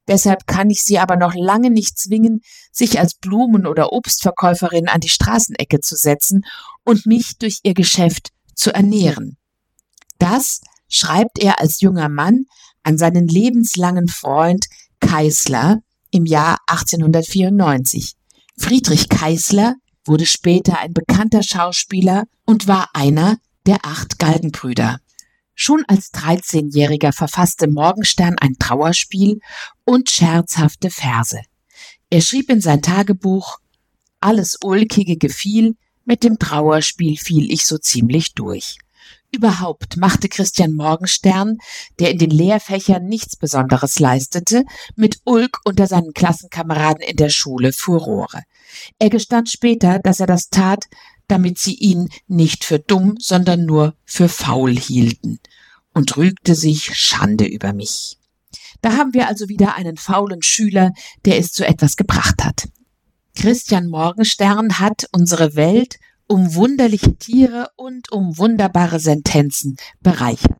Deshalb 0.07 0.45
kann 0.47 0.69
ich 0.69 0.83
sie 0.83 0.99
aber 0.99 1.17
noch 1.17 1.33
lange 1.33 1.71
nicht 1.71 1.97
zwingen, 1.97 2.41
sich 2.71 2.99
als 2.99 3.15
Blumen- 3.15 3.65
oder 3.65 3.91
Obstverkäuferin 3.91 4.87
an 4.87 5.01
die 5.01 5.09
Straßenecke 5.09 5.79
zu 5.81 5.95
setzen 5.95 6.45
und 6.83 7.05
mich 7.05 7.37
durch 7.37 7.59
ihr 7.63 7.73
Geschäft 7.73 8.29
zu 8.53 8.71
ernähren. 8.71 9.37
Das 10.19 10.61
schreibt 10.87 11.39
er 11.39 11.59
als 11.59 11.81
junger 11.81 12.07
Mann 12.07 12.45
an 12.83 12.97
seinen 12.97 13.27
lebenslangen 13.27 14.07
Freund 14.07 14.67
Keißler 14.99 15.81
im 16.15 16.25
Jahr 16.25 16.59
1894. 16.67 18.13
Friedrich 18.57 19.09
Keißler 19.09 19.75
wurde 20.05 20.25
später 20.25 20.79
ein 20.79 20.93
bekannter 20.93 21.43
Schauspieler 21.43 22.23
und 22.45 22.67
war 22.67 22.89
einer 22.93 23.37
der 23.65 23.79
acht 23.83 24.17
Galgenbrüder. 24.17 24.99
Schon 25.55 25.83
als 25.89 26.13
13-Jähriger 26.13 27.11
verfasste 27.11 27.67
Morgenstern 27.67 28.37
ein 28.39 28.55
Trauerspiel 28.57 29.41
und 29.83 30.09
scherzhafte 30.09 30.89
Verse. 30.89 31.41
Er 32.09 32.21
schrieb 32.21 32.49
in 32.49 32.61
sein 32.61 32.81
Tagebuch, 32.81 33.57
alles 34.21 34.57
Ulkige 34.63 35.17
gefiel, 35.17 35.75
mit 36.05 36.23
dem 36.23 36.39
Trauerspiel 36.39 37.17
fiel 37.17 37.51
ich 37.51 37.65
so 37.65 37.77
ziemlich 37.77 38.35
durch. 38.35 38.77
Überhaupt 39.35 39.97
machte 39.97 40.29
Christian 40.29 40.71
Morgenstern, 40.71 41.57
der 41.99 42.11
in 42.11 42.19
den 42.19 42.29
Lehrfächern 42.29 43.05
nichts 43.05 43.35
Besonderes 43.35 43.99
leistete, 43.99 44.63
mit 44.95 45.19
Ulk 45.25 45.59
unter 45.65 45.87
seinen 45.87 46.13
Klassenkameraden 46.13 47.01
in 47.01 47.17
der 47.17 47.27
Schule 47.27 47.73
Furore. 47.73 48.43
Er 48.97 49.09
gestand 49.09 49.49
später, 49.49 49.99
dass 49.99 50.21
er 50.21 50.27
das 50.27 50.47
tat, 50.47 50.85
damit 51.27 51.59
sie 51.59 51.73
ihn 51.73 52.07
nicht 52.27 52.63
für 52.63 52.79
dumm, 52.79 53.15
sondern 53.19 53.65
nur 53.65 53.95
für 54.05 54.29
faul 54.29 54.73
hielten, 54.73 55.39
und 55.93 56.15
rügte 56.15 56.55
sich 56.55 56.97
Schande 56.97 57.45
über 57.45 57.73
mich. 57.73 58.17
Da 58.81 58.93
haben 58.93 59.13
wir 59.13 59.27
also 59.27 59.49
wieder 59.49 59.75
einen 59.75 59.97
faulen 59.97 60.43
Schüler, 60.43 60.93
der 61.25 61.39
es 61.39 61.51
zu 61.51 61.67
etwas 61.67 61.97
gebracht 61.97 62.41
hat. 62.41 62.69
Christian 63.35 63.89
Morgenstern 63.89 64.79
hat 64.79 65.09
unsere 65.11 65.55
Welt 65.55 65.97
um 66.27 66.55
wunderliche 66.55 67.15
Tiere 67.15 67.69
und 67.75 68.11
um 68.11 68.37
wunderbare 68.37 68.99
Sentenzen 68.99 69.77
bereichert. 70.01 70.59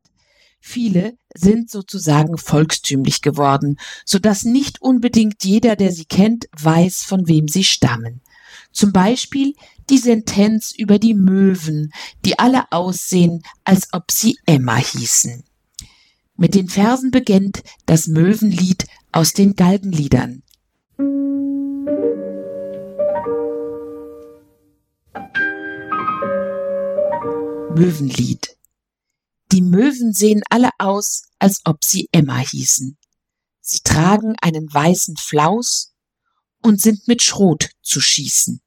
Viele 0.60 1.16
sind 1.36 1.70
sozusagen 1.70 2.38
volkstümlich 2.40 3.22
geworden, 3.22 3.78
so 4.04 4.18
dass 4.18 4.46
nicht 4.46 4.82
unbedingt 4.82 5.44
jeder, 5.44 5.76
der 5.76 5.92
sie 5.92 6.06
kennt, 6.06 6.48
weiß, 6.60 7.04
von 7.04 7.28
wem 7.28 7.48
sie 7.48 7.64
stammen. 7.64 8.22
Zum 8.72 8.92
Beispiel 8.92 9.54
die 9.90 10.00
Sentenz 10.00 10.74
über 10.76 10.98
die 10.98 11.14
Möwen, 11.14 11.94
die 12.26 12.40
alle 12.40 12.72
aussehen, 12.72 13.44
als 13.64 13.94
ob 13.94 14.12
sie 14.12 14.38
Emma 14.48 14.78
hießen. 14.78 15.44
Mit 16.36 16.56
den 16.56 16.68
Versen 16.68 17.12
beginnt 17.12 17.64
das 17.86 18.08
Möwenlied 18.08 18.86
aus 19.12 19.34
den 19.34 19.56
Galgenliedern. 19.56 20.42
Möwenlied. 27.76 28.58
Die 29.52 29.62
Möwen 29.62 30.14
sehen 30.14 30.42
alle 30.50 30.70
aus, 30.80 31.24
als 31.40 31.60
ob 31.66 31.84
sie 31.84 32.08
Emma 32.14 32.38
hießen. 32.38 32.98
Sie 33.60 33.80
tragen 33.84 34.36
einen 34.42 34.74
weißen 34.74 35.18
Flaus 35.18 35.94
und 36.62 36.82
sind 36.82 37.06
mit 37.10 37.22
Schrot 37.22 37.72
zu 37.82 38.00
schießen. 38.00 38.62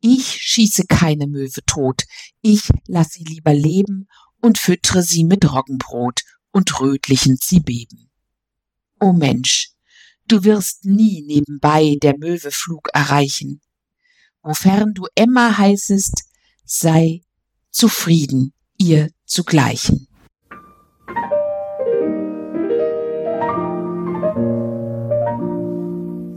Ich 0.00 0.26
schieße 0.26 0.86
keine 0.88 1.28
Möwe 1.28 1.60
tot, 1.64 2.02
ich 2.40 2.70
lass 2.88 3.10
sie 3.10 3.22
lieber 3.22 3.54
leben 3.54 4.08
und 4.40 4.58
füttere 4.58 5.04
sie 5.04 5.22
mit 5.22 5.52
Roggenbrot 5.52 6.22
und 6.50 6.80
rötlichen 6.80 7.38
Zibeben. 7.38 8.10
O 8.98 9.12
Mensch, 9.12 9.70
du 10.26 10.42
wirst 10.42 10.84
nie 10.84 11.22
nebenbei 11.22 11.96
der 12.02 12.18
Möwe 12.18 12.50
Flug 12.50 12.88
erreichen. 12.92 13.60
Wofern 14.42 14.92
du 14.92 15.06
Emma 15.14 15.56
heißest, 15.56 16.24
sei 16.64 17.22
zufrieden, 17.72 18.52
ihr 18.78 19.10
zu 19.24 19.44
gleichen. 19.44 20.06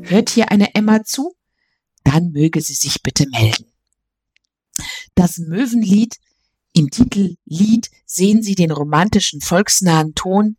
Hört 0.08 0.30
hier 0.30 0.52
eine 0.52 0.74
Emma 0.74 1.04
zu? 1.04 1.34
Dann 2.04 2.32
möge 2.32 2.62
sie 2.62 2.76
sich 2.76 3.02
bitte 3.04 3.28
melden. 3.30 3.66
Das 5.16 5.38
Möwenlied 5.38 6.16
im 6.74 6.90
Titel 6.90 7.36
Lied 7.46 7.90
sehen 8.06 8.44
Sie 8.44 8.54
den 8.54 8.70
romantischen 8.70 9.40
volksnahen 9.40 10.14
Ton, 10.14 10.58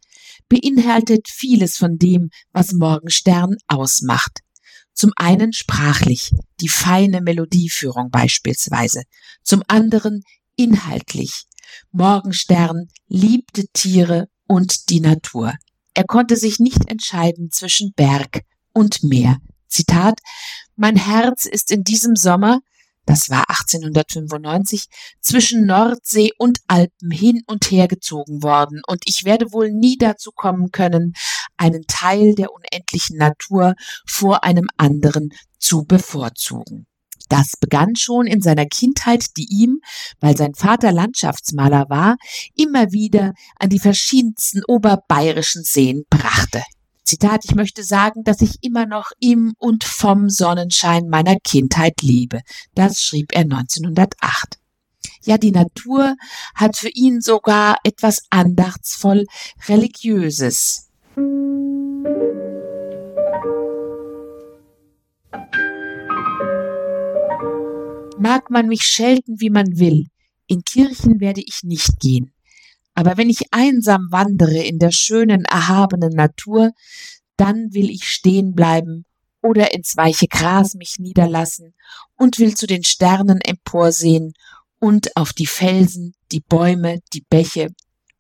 beinhaltet 0.48 1.28
vieles 1.28 1.76
von 1.76 1.98
dem, 1.98 2.30
was 2.52 2.72
Morgenstern 2.72 3.56
ausmacht. 3.66 4.40
Zum 4.94 5.12
einen 5.16 5.52
sprachlich, 5.52 6.32
die 6.60 6.68
feine 6.68 7.20
Melodieführung 7.20 8.10
beispielsweise, 8.10 9.02
zum 9.42 9.62
anderen 9.68 10.22
inhaltlich. 10.56 11.44
Morgenstern 11.92 12.88
liebte 13.08 13.66
Tiere 13.72 14.28
und 14.46 14.90
die 14.90 15.00
Natur. 15.00 15.54
Er 15.94 16.04
konnte 16.04 16.36
sich 16.36 16.58
nicht 16.58 16.88
entscheiden 16.90 17.50
zwischen 17.50 17.92
Berg 17.94 18.42
und 18.72 19.02
Meer. 19.02 19.38
Zitat, 19.68 20.20
mein 20.76 20.96
Herz 20.96 21.46
ist 21.46 21.70
in 21.70 21.82
diesem 21.82 22.16
Sommer, 22.16 22.60
das 23.06 23.30
war 23.30 23.48
1895, 23.48 24.86
zwischen 25.20 25.64
Nordsee 25.64 26.30
und 26.38 26.58
Alpen 26.66 27.10
hin 27.10 27.42
und 27.46 27.70
her 27.70 27.88
gezogen 27.88 28.42
worden, 28.42 28.82
und 28.86 29.02
ich 29.06 29.24
werde 29.24 29.52
wohl 29.52 29.70
nie 29.70 29.96
dazu 29.96 30.32
kommen 30.32 30.70
können, 30.72 31.14
einen 31.56 31.84
Teil 31.86 32.34
der 32.34 32.52
unendlichen 32.52 33.16
Natur 33.16 33.74
vor 34.06 34.44
einem 34.44 34.66
anderen 34.76 35.30
zu 35.58 35.84
bevorzugen. 35.84 36.86
Das 37.28 37.52
begann 37.58 37.96
schon 37.96 38.26
in 38.26 38.40
seiner 38.40 38.66
Kindheit, 38.66 39.36
die 39.36 39.46
ihm, 39.50 39.80
weil 40.20 40.36
sein 40.36 40.54
Vater 40.54 40.92
Landschaftsmaler 40.92 41.86
war, 41.88 42.16
immer 42.54 42.92
wieder 42.92 43.32
an 43.58 43.70
die 43.70 43.80
verschiedensten 43.80 44.62
oberbayerischen 44.66 45.62
Seen 45.64 46.04
brachte. 46.08 46.62
Zitat, 47.04 47.44
ich 47.44 47.54
möchte 47.54 47.84
sagen, 47.84 48.24
dass 48.24 48.40
ich 48.40 48.56
immer 48.62 48.84
noch 48.84 49.10
im 49.20 49.54
und 49.58 49.84
vom 49.84 50.28
Sonnenschein 50.28 51.08
meiner 51.08 51.36
Kindheit 51.44 52.02
lebe. 52.02 52.40
Das 52.74 53.00
schrieb 53.00 53.32
er 53.32 53.42
1908. 53.42 54.58
Ja, 55.22 55.38
die 55.38 55.52
Natur 55.52 56.16
hat 56.54 56.76
für 56.76 56.88
ihn 56.88 57.20
sogar 57.20 57.78
etwas 57.84 58.22
andachtsvoll 58.30 59.24
Religiöses. 59.68 60.88
Mag 68.18 68.50
man 68.50 68.66
mich 68.66 68.82
schelten, 68.82 69.40
wie 69.40 69.50
man 69.50 69.78
will, 69.78 70.06
in 70.46 70.62
Kirchen 70.62 71.20
werde 71.20 71.42
ich 71.42 71.60
nicht 71.62 72.00
gehen. 72.00 72.32
Aber 72.94 73.18
wenn 73.18 73.28
ich 73.28 73.52
einsam 73.52 74.08
wandere 74.10 74.62
in 74.62 74.78
der 74.78 74.90
schönen, 74.90 75.44
erhabenen 75.44 76.12
Natur, 76.14 76.72
dann 77.36 77.74
will 77.74 77.90
ich 77.90 78.08
stehen 78.08 78.54
bleiben 78.54 79.04
oder 79.42 79.74
ins 79.74 79.96
weiche 79.96 80.28
Gras 80.28 80.74
mich 80.74 80.94
niederlassen 80.98 81.74
und 82.16 82.38
will 82.38 82.56
zu 82.56 82.66
den 82.66 82.84
Sternen 82.84 83.40
emporsehen 83.42 84.32
und 84.80 85.14
auf 85.16 85.34
die 85.34 85.46
Felsen, 85.46 86.14
die 86.32 86.40
Bäume, 86.40 87.00
die 87.12 87.24
Bäche, 87.28 87.68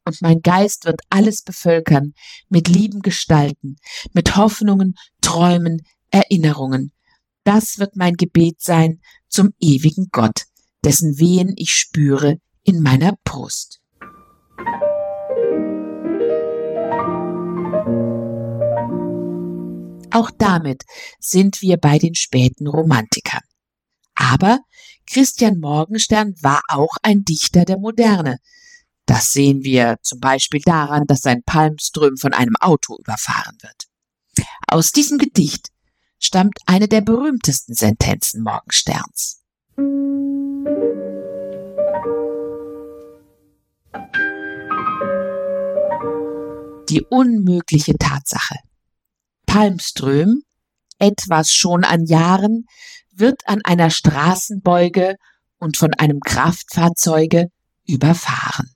und 0.04 0.22
mein 0.22 0.40
Geist 0.40 0.84
wird 0.84 1.00
alles 1.10 1.42
bevölkern 1.42 2.14
mit 2.48 2.68
lieben 2.68 3.00
Gestalten, 3.00 3.76
mit 4.12 4.36
Hoffnungen, 4.36 4.94
Träumen, 5.20 5.82
Erinnerungen. 6.10 6.92
Das 7.46 7.78
wird 7.78 7.94
mein 7.94 8.14
Gebet 8.14 8.60
sein 8.60 9.00
zum 9.28 9.54
ewigen 9.60 10.08
Gott, 10.10 10.46
dessen 10.84 11.20
Wehen 11.20 11.54
ich 11.56 11.70
spüre 11.70 12.38
in 12.64 12.82
meiner 12.82 13.16
Brust. 13.22 13.80
Auch 20.10 20.32
damit 20.36 20.82
sind 21.20 21.62
wir 21.62 21.76
bei 21.76 22.00
den 22.00 22.16
späten 22.16 22.66
Romantikern. 22.66 23.42
Aber 24.16 24.58
Christian 25.08 25.60
Morgenstern 25.60 26.34
war 26.42 26.62
auch 26.66 26.96
ein 27.02 27.22
Dichter 27.22 27.64
der 27.64 27.78
Moderne. 27.78 28.38
Das 29.04 29.30
sehen 29.30 29.62
wir 29.62 29.98
zum 30.02 30.18
Beispiel 30.18 30.62
daran, 30.64 31.04
dass 31.06 31.20
sein 31.20 31.44
Palmström 31.46 32.16
von 32.16 32.32
einem 32.32 32.56
Auto 32.58 32.98
überfahren 32.98 33.56
wird. 33.62 33.84
Aus 34.66 34.90
diesem 34.90 35.18
Gedicht 35.18 35.68
stammt 36.18 36.58
eine 36.66 36.88
der 36.88 37.00
berühmtesten 37.00 37.74
Sentenzen 37.74 38.42
Morgensterns. 38.42 39.42
Die 46.88 47.02
unmögliche 47.10 47.96
Tatsache. 47.98 48.56
Palmström, 49.46 50.42
etwas 50.98 51.50
schon 51.50 51.84
an 51.84 52.06
Jahren, 52.06 52.64
wird 53.12 53.42
an 53.46 53.60
einer 53.64 53.90
Straßenbeuge 53.90 55.16
und 55.58 55.76
von 55.76 55.94
einem 55.94 56.20
Kraftfahrzeuge 56.20 57.48
überfahren. 57.86 58.70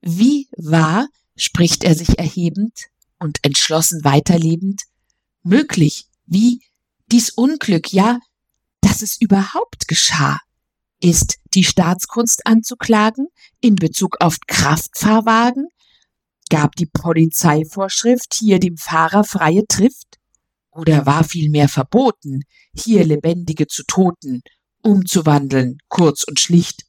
Wie 0.00 0.48
wahr, 0.56 1.06
spricht 1.36 1.84
er 1.84 1.94
sich 1.94 2.18
erhebend 2.18 2.86
und 3.18 3.38
entschlossen 3.44 4.04
weiterlebend, 4.04 4.82
möglich, 5.42 6.06
wie 6.26 6.62
dies 7.10 7.30
Unglück, 7.30 7.92
ja, 7.92 8.18
dass 8.80 9.02
es 9.02 9.20
überhaupt 9.20 9.88
geschah. 9.88 10.38
Ist 11.00 11.38
die 11.54 11.64
Staatskunst 11.64 12.46
anzuklagen 12.46 13.26
in 13.60 13.74
Bezug 13.74 14.16
auf 14.20 14.38
Kraftfahrwagen? 14.46 15.68
Gab 16.48 16.76
die 16.76 16.86
Polizeivorschrift 16.86 18.34
hier 18.34 18.60
dem 18.60 18.76
Fahrer 18.76 19.24
freie 19.24 19.66
Trift? 19.66 20.18
Oder 20.70 21.04
war 21.04 21.24
vielmehr 21.24 21.68
verboten, 21.68 22.42
hier 22.74 23.04
Lebendige 23.04 23.66
zu 23.66 23.84
Toten 23.84 24.42
umzuwandeln, 24.82 25.78
kurz 25.88 26.24
und 26.24 26.40
schlicht? 26.40 26.84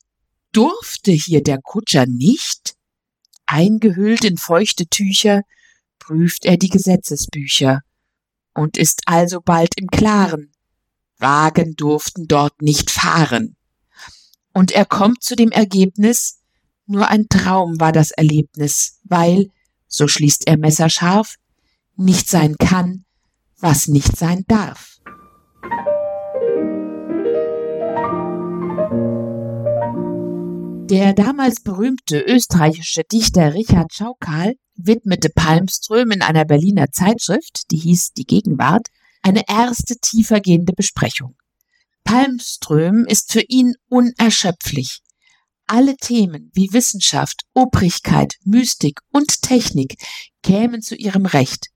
Durfte 0.51 1.11
hier 1.11 1.41
der 1.41 1.59
Kutscher 1.61 2.05
nicht? 2.05 2.75
Eingehüllt 3.45 4.23
in 4.23 4.37
feuchte 4.37 4.87
Tücher 4.87 5.41
prüft 5.99 6.45
er 6.45 6.57
die 6.57 6.69
Gesetzesbücher 6.69 7.81
und 8.53 8.77
ist 8.77 9.03
alsobald 9.05 9.73
im 9.77 9.87
Klaren. 9.87 10.51
Wagen 11.17 11.75
durften 11.75 12.27
dort 12.27 12.61
nicht 12.61 12.91
fahren. 12.91 13.55
Und 14.53 14.71
er 14.71 14.85
kommt 14.85 15.23
zu 15.23 15.35
dem 15.35 15.51
Ergebnis, 15.51 16.39
nur 16.85 17.07
ein 17.07 17.27
Traum 17.29 17.79
war 17.79 17.91
das 17.91 18.11
Erlebnis, 18.11 18.99
weil, 19.03 19.49
so 19.87 20.07
schließt 20.07 20.47
er 20.47 20.57
messerscharf, 20.57 21.35
nicht 21.95 22.29
sein 22.29 22.55
kann, 22.57 23.05
was 23.59 23.87
nicht 23.87 24.17
sein 24.17 24.43
darf. 24.47 24.99
Der 30.93 31.13
damals 31.13 31.63
berühmte 31.63 32.19
österreichische 32.19 33.01
Dichter 33.03 33.55
Richard 33.55 33.91
Schaukal 33.91 34.53
widmete 34.75 35.29
Palmström 35.29 36.11
in 36.11 36.21
einer 36.21 36.45
Berliner 36.45 36.91
Zeitschrift, 36.91 37.71
die 37.71 37.77
hieß 37.77 38.11
Die 38.13 38.27
Gegenwart, 38.27 38.89
eine 39.23 39.41
erste 39.47 39.95
tiefergehende 39.95 40.71
Besprechung. 40.73 41.35
Palmström 42.03 43.05
ist 43.07 43.31
für 43.31 43.41
ihn 43.41 43.73
unerschöpflich. 43.89 44.99
Alle 45.65 45.97
Themen 45.97 46.51
wie 46.53 46.73
Wissenschaft, 46.73 47.41
Obrigkeit, 47.55 48.35
Mystik 48.43 48.99
und 49.09 49.41
Technik 49.41 49.95
kämen 50.43 50.83
zu 50.83 50.95
ihrem 50.95 51.25
Recht. 51.25 51.69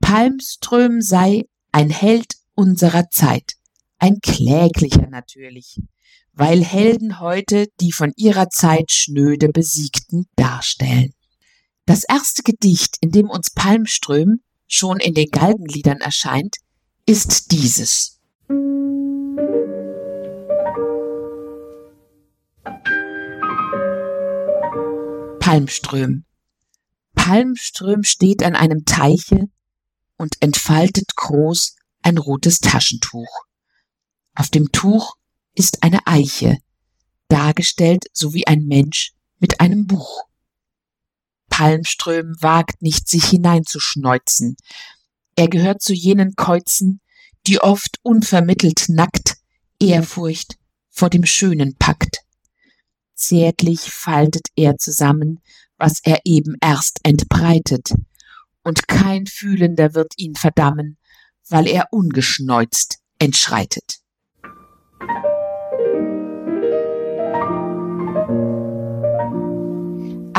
Palmström 0.00 1.00
sei 1.00 1.46
ein 1.72 1.88
Held 1.88 2.34
unserer 2.54 3.08
Zeit. 3.08 3.54
Ein 3.98 4.20
kläglicher 4.20 5.08
natürlich, 5.08 5.80
weil 6.40 6.64
Helden 6.64 7.20
heute 7.20 7.66
die 7.82 7.92
von 7.92 8.14
ihrer 8.16 8.48
Zeit 8.48 8.90
schnöde 8.90 9.50
Besiegten 9.50 10.26
darstellen. 10.36 11.12
Das 11.84 12.02
erste 12.02 12.42
Gedicht, 12.42 12.96
in 13.02 13.10
dem 13.10 13.28
uns 13.28 13.50
Palmström 13.50 14.40
schon 14.66 15.00
in 15.00 15.12
den 15.12 15.28
Galgenliedern 15.30 15.98
erscheint, 15.98 16.56
ist 17.04 17.52
dieses. 17.52 18.18
Palmström. 25.40 26.24
Palmström 27.16 28.02
steht 28.02 28.42
an 28.42 28.56
einem 28.56 28.86
Teiche 28.86 29.44
und 30.16 30.36
entfaltet 30.40 31.14
groß 31.16 31.76
ein 32.00 32.16
rotes 32.16 32.60
Taschentuch. 32.60 33.44
Auf 34.34 34.48
dem 34.48 34.72
Tuch 34.72 35.16
ist 35.54 35.82
eine 35.82 36.06
Eiche, 36.06 36.58
dargestellt 37.28 38.06
so 38.12 38.34
wie 38.34 38.46
ein 38.46 38.66
Mensch 38.66 39.12
mit 39.38 39.60
einem 39.60 39.86
Buch. 39.86 40.24
Palmström 41.48 42.34
wagt 42.40 42.80
nicht, 42.82 43.08
sich 43.08 43.24
hineinzuschneuzen. 43.26 44.56
Er 45.36 45.48
gehört 45.48 45.82
zu 45.82 45.92
jenen 45.92 46.34
Käuzen, 46.36 47.00
die 47.46 47.60
oft 47.60 47.98
unvermittelt 48.02 48.88
nackt 48.88 49.36
Ehrfurcht 49.80 50.56
vor 50.90 51.10
dem 51.10 51.24
Schönen 51.24 51.76
packt. 51.76 52.20
Zärtlich 53.14 53.80
faltet 53.80 54.48
er 54.56 54.76
zusammen, 54.76 55.40
was 55.76 56.00
er 56.02 56.20
eben 56.24 56.56
erst 56.60 57.00
entbreitet, 57.02 57.92
und 58.62 58.88
kein 58.88 59.26
Fühlender 59.26 59.94
wird 59.94 60.12
ihn 60.16 60.34
verdammen, 60.34 60.98
weil 61.48 61.66
er 61.66 61.88
ungeschneuzt 61.90 62.98
entschreitet. 63.18 64.00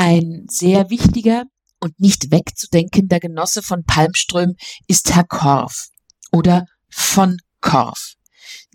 Ein 0.03 0.47
sehr 0.49 0.89
wichtiger 0.89 1.43
und 1.79 1.99
nicht 1.99 2.31
wegzudenkender 2.31 3.19
Genosse 3.19 3.61
von 3.61 3.83
Palmström 3.83 4.55
ist 4.87 5.13
Herr 5.13 5.25
Korff 5.25 5.89
oder 6.31 6.65
von 6.89 7.37
Korff. 7.61 8.15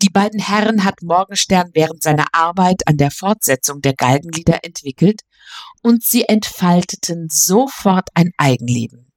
Die 0.01 0.07
beiden 0.07 0.39
Herren 0.39 0.85
hat 0.85 1.01
Morgenstern 1.01 1.71
während 1.73 2.01
seiner 2.01 2.27
Arbeit 2.31 2.87
an 2.87 2.95
der 2.95 3.11
Fortsetzung 3.11 3.81
der 3.81 3.93
Galgenlieder 3.93 4.63
entwickelt 4.63 5.23
und 5.83 6.01
sie 6.01 6.23
entfalteten 6.23 7.27
sofort 7.29 8.07
ein 8.13 8.31
Eigenleben. 8.37 9.11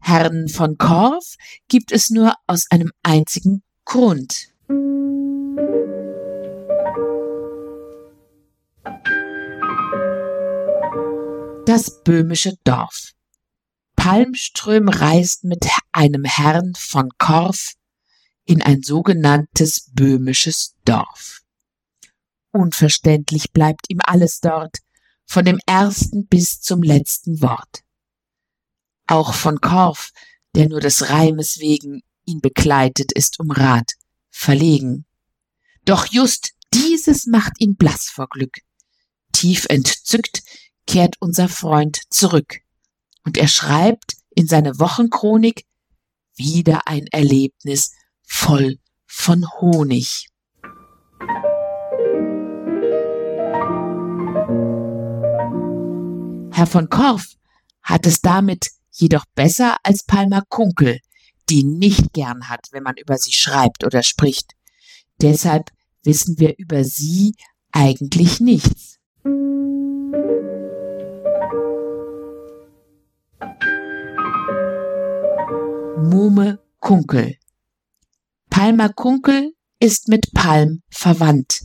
Herrn 0.00 0.46
von 0.46 0.78
Korff 0.78 1.34
gibt 1.66 1.90
es 1.90 2.08
nur 2.08 2.34
aus 2.46 2.66
einem 2.70 2.92
einzigen 3.02 3.64
Grund. 3.84 4.46
Das 11.74 12.02
böhmische 12.02 12.58
Dorf. 12.64 13.12
Palmström 13.96 14.90
reist 14.90 15.44
mit 15.44 15.66
einem 15.90 16.24
Herrn 16.24 16.74
von 16.74 17.08
Korff 17.16 17.72
in 18.44 18.60
ein 18.60 18.82
sogenanntes 18.82 19.88
böhmisches 19.94 20.74
Dorf. 20.84 21.40
Unverständlich 22.50 23.52
bleibt 23.52 23.88
ihm 23.88 24.00
alles 24.04 24.40
dort, 24.40 24.80
von 25.24 25.46
dem 25.46 25.58
ersten 25.64 26.26
bis 26.26 26.60
zum 26.60 26.82
letzten 26.82 27.40
Wort. 27.40 27.80
Auch 29.06 29.32
von 29.32 29.62
Korff, 29.62 30.10
der 30.54 30.68
nur 30.68 30.80
des 30.80 31.08
Reimes 31.08 31.58
wegen 31.58 32.02
ihn 32.26 32.42
begleitet, 32.42 33.12
ist 33.12 33.40
um 33.40 33.50
Rat, 33.50 33.92
verlegen. 34.28 35.06
Doch 35.86 36.04
just 36.04 36.52
dieses 36.74 37.24
macht 37.24 37.58
ihn 37.60 37.76
blass 37.76 38.10
vor 38.10 38.28
Glück. 38.28 38.58
Tief 39.32 39.64
entzückt 39.70 40.42
kehrt 40.92 41.16
unser 41.20 41.48
Freund 41.48 42.02
zurück. 42.10 42.58
Und 43.24 43.38
er 43.38 43.48
schreibt 43.48 44.12
in 44.28 44.46
seine 44.46 44.78
Wochenchronik 44.78 45.64
wieder 46.36 46.86
ein 46.86 47.06
Erlebnis 47.06 47.92
voll 48.24 48.76
von 49.06 49.46
Honig. 49.58 50.28
Herr 56.52 56.66
von 56.66 56.90
Korff 56.90 57.36
hat 57.82 58.06
es 58.06 58.20
damit 58.20 58.66
jedoch 58.90 59.24
besser 59.34 59.78
als 59.84 60.04
Palmer 60.04 60.42
Kunkel, 60.50 60.98
die 61.48 61.64
nicht 61.64 62.12
gern 62.12 62.50
hat, 62.50 62.68
wenn 62.70 62.82
man 62.82 62.96
über 62.98 63.16
sie 63.16 63.32
schreibt 63.32 63.84
oder 63.84 64.02
spricht. 64.02 64.52
Deshalb 65.22 65.70
wissen 66.02 66.38
wir 66.38 66.52
über 66.58 66.84
sie 66.84 67.34
eigentlich 67.72 68.40
nichts. 68.40 68.98
Muhme 76.02 76.58
Kunkel. 76.80 77.36
Palmer 78.50 78.88
Kunkel 78.88 79.54
ist 79.78 80.08
mit 80.08 80.32
Palm 80.34 80.82
verwandt, 80.90 81.60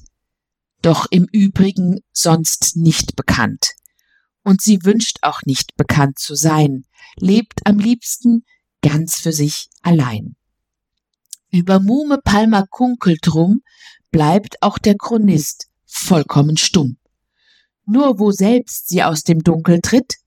doch 0.84 1.08
im 1.10 1.28
Übrigen 1.32 2.02
sonst 2.12 2.76
nicht 2.76 3.16
bekannt. 3.16 3.74
Und 4.44 4.62
sie 4.62 4.84
wünscht 4.84 5.18
auch 5.24 5.42
nicht 5.46 5.76
bekannt 5.76 6.20
zu 6.20 6.36
sein, 6.36 6.86
lebt 7.16 7.66
am 7.66 7.80
liebsten 7.80 8.46
ganz 8.84 9.16
für 9.16 9.34
sich 9.34 9.70
allein. 9.82 10.36
Über 11.50 11.80
Muhme 11.80 12.20
Palmer 12.24 12.68
Kunkel 12.68 13.18
drum 13.20 13.64
bleibt 14.12 14.62
auch 14.62 14.78
der 14.78 14.98
Chronist 14.98 15.68
vollkommen 15.86 16.58
stumm. 16.58 16.98
Nur 17.86 18.20
wo 18.20 18.32
selbst 18.32 18.88
sie 18.88 19.02
aus 19.02 19.24
dem 19.24 19.42
Dunkel 19.42 19.82
tritt, 19.82 20.18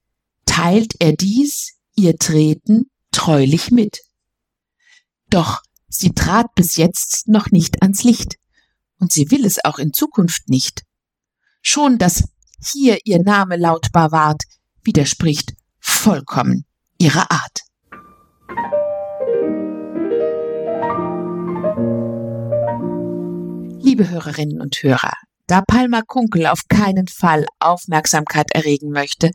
teilt 0.46 0.94
er 0.98 1.12
dies, 1.12 1.76
ihr 1.94 2.16
Treten, 2.16 2.89
treulich 3.21 3.71
mit. 3.71 4.01
Doch 5.29 5.61
sie 5.89 6.12
trat 6.12 6.55
bis 6.55 6.77
jetzt 6.77 7.29
noch 7.29 7.51
nicht 7.51 7.83
ans 7.83 8.03
Licht, 8.03 8.37
und 8.99 9.12
sie 9.12 9.31
will 9.31 9.45
es 9.45 9.62
auch 9.62 9.79
in 9.79 9.93
Zukunft 9.93 10.49
nicht. 10.49 10.85
Schon 11.61 11.99
dass 11.99 12.25
hier 12.64 12.99
ihr 13.05 13.23
Name 13.23 13.59
lautbar 13.59 14.11
ward, 14.11 14.45
widerspricht 14.83 15.53
vollkommen 15.81 16.64
ihrer 16.99 17.31
Art. 17.31 17.61
Liebe 23.83 24.09
Hörerinnen 24.09 24.62
und 24.62 24.83
Hörer, 24.83 25.12
da 25.47 25.61
Palma 25.61 26.01
Kunkel 26.01 26.47
auf 26.47 26.68
keinen 26.68 27.07
Fall 27.07 27.45
Aufmerksamkeit 27.59 28.47
erregen 28.55 28.93
möchte, 28.93 29.31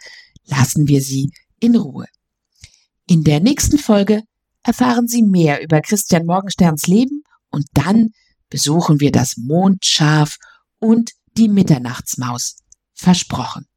lassen 0.46 0.88
wir 0.88 1.02
sie 1.02 1.30
in 1.60 1.76
Ruhe. 1.76 2.08
In 3.08 3.24
der 3.24 3.40
nächsten 3.40 3.78
Folge 3.78 4.24
erfahren 4.64 5.08
Sie 5.08 5.22
mehr 5.22 5.62
über 5.62 5.82
Christian 5.82 6.26
Morgensterns 6.26 6.88
Leben 6.88 7.24
und 7.52 7.66
dann 7.74 8.12
besuchen 8.50 9.00
wir 9.00 9.12
das 9.12 9.38
Mondschaf 9.38 10.38
und 10.80 11.12
die 11.38 11.48
Mitternachtsmaus. 11.48 12.58
Versprochen. 12.94 13.68